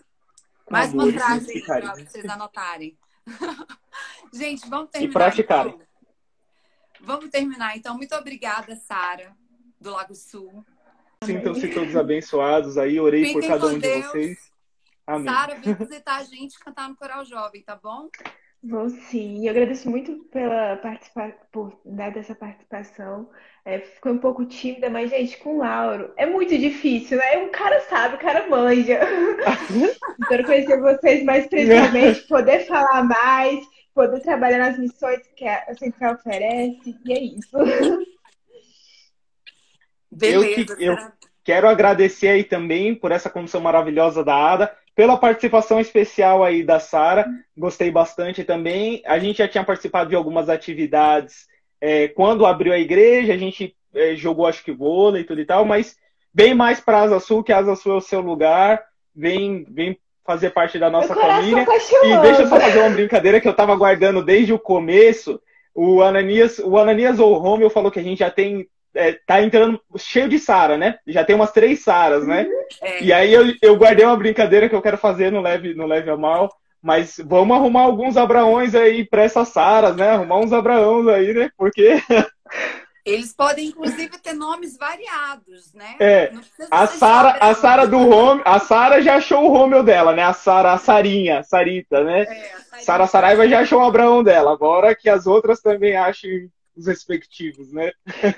[0.70, 2.96] Mais amor, uma frase aí para vocês anotarem.
[4.32, 5.10] gente, vamos terminar.
[5.10, 5.74] E praticarem.
[5.74, 5.87] Então.
[7.00, 7.96] Vamos terminar, então.
[7.96, 9.32] Muito obrigada, Sara,
[9.80, 10.64] do Lago Sul.
[11.24, 13.00] Sintam-se todos abençoados aí.
[13.00, 14.02] Orei Fiquem por cada um Deus.
[14.02, 14.52] de vocês.
[15.24, 18.08] Sara, vem visitar a gente cantar no Coral Jovem, tá bom?
[18.62, 19.46] Vou sim.
[19.46, 21.32] Eu agradeço muito pela participa...
[21.52, 23.30] por dar essa participação.
[23.64, 27.38] É, ficou um pouco tímida, mas, gente, com o Lauro é muito difícil, né?
[27.38, 29.00] Um cara sabe, o cara manja.
[30.28, 33.64] Quero conhecer vocês mais precisamente, poder falar mais,
[33.98, 36.96] poder trabalhar nas missões que a Central oferece.
[37.04, 37.50] E é isso.
[40.08, 40.76] Beleza.
[40.78, 40.96] Eu, eu
[41.42, 46.78] quero agradecer aí também por essa comissão maravilhosa da ADA, pela participação especial aí da
[46.78, 47.26] Sara.
[47.56, 49.02] Gostei bastante também.
[49.04, 51.48] A gente já tinha participado de algumas atividades
[51.80, 55.44] é, quando abriu a igreja, a gente é, jogou acho que vôlei e tudo e
[55.44, 55.96] tal, mas
[56.32, 58.80] bem mais para Asa Sul, que Asa Sul é o seu lugar.
[59.14, 59.98] Vem, vem
[60.28, 61.64] fazer parte da nossa família.
[62.02, 65.40] E deixa eu só fazer uma brincadeira que eu estava guardando desde o começo.
[65.74, 69.40] O Ananias, o Ananias ou o Romeu falou que a gente já tem é, tá
[69.40, 70.98] entrando cheio de Sara, né?
[71.06, 72.46] Já tem umas três Saras, né?
[72.82, 73.02] É.
[73.02, 76.10] E aí eu, eu guardei uma brincadeira que eu quero fazer no Leve, no leve
[76.10, 76.50] a Mal.
[76.82, 80.10] Mas vamos arrumar alguns Abraões aí para essas Saras, né?
[80.10, 81.50] Arrumar uns Abraões aí, né?
[81.56, 82.02] Porque.
[83.08, 85.96] Eles podem, inclusive, ter nomes variados, né?
[85.98, 86.32] É.
[86.70, 90.22] A Sara, a Sara do Home, a Sara já achou o Romeu dela, né?
[90.22, 92.22] A Sara, a Sarinha, Sarita, né?
[92.22, 94.52] É, Sara Saraiva já achou o Abraão dela.
[94.52, 97.92] Agora que as outras também achem os respectivos, né?
[98.22, 98.34] É,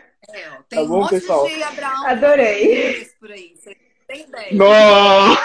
[0.50, 1.46] ó, tem tá bom, um monte pessoal?
[1.46, 2.06] de Abraão.
[2.06, 3.08] Adorei.
[3.18, 3.54] Por aí.
[3.56, 4.48] Você tem ideia?
[4.52, 5.40] Nossa!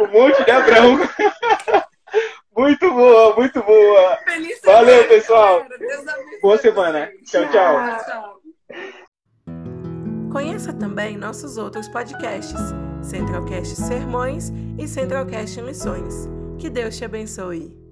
[0.02, 0.98] um monte de Abraão.
[2.56, 4.16] Muito boa, muito boa.
[4.24, 5.66] Feliz Valeu, semana, pessoal.
[6.40, 7.10] Boa semana.
[7.24, 8.04] Tchau, tchau.
[8.04, 8.40] tchau.
[10.30, 12.60] Conheça também nossos outros podcasts,
[13.02, 16.28] Centralcast Sermões e Centralcast Missões.
[16.58, 17.83] Que Deus te abençoe.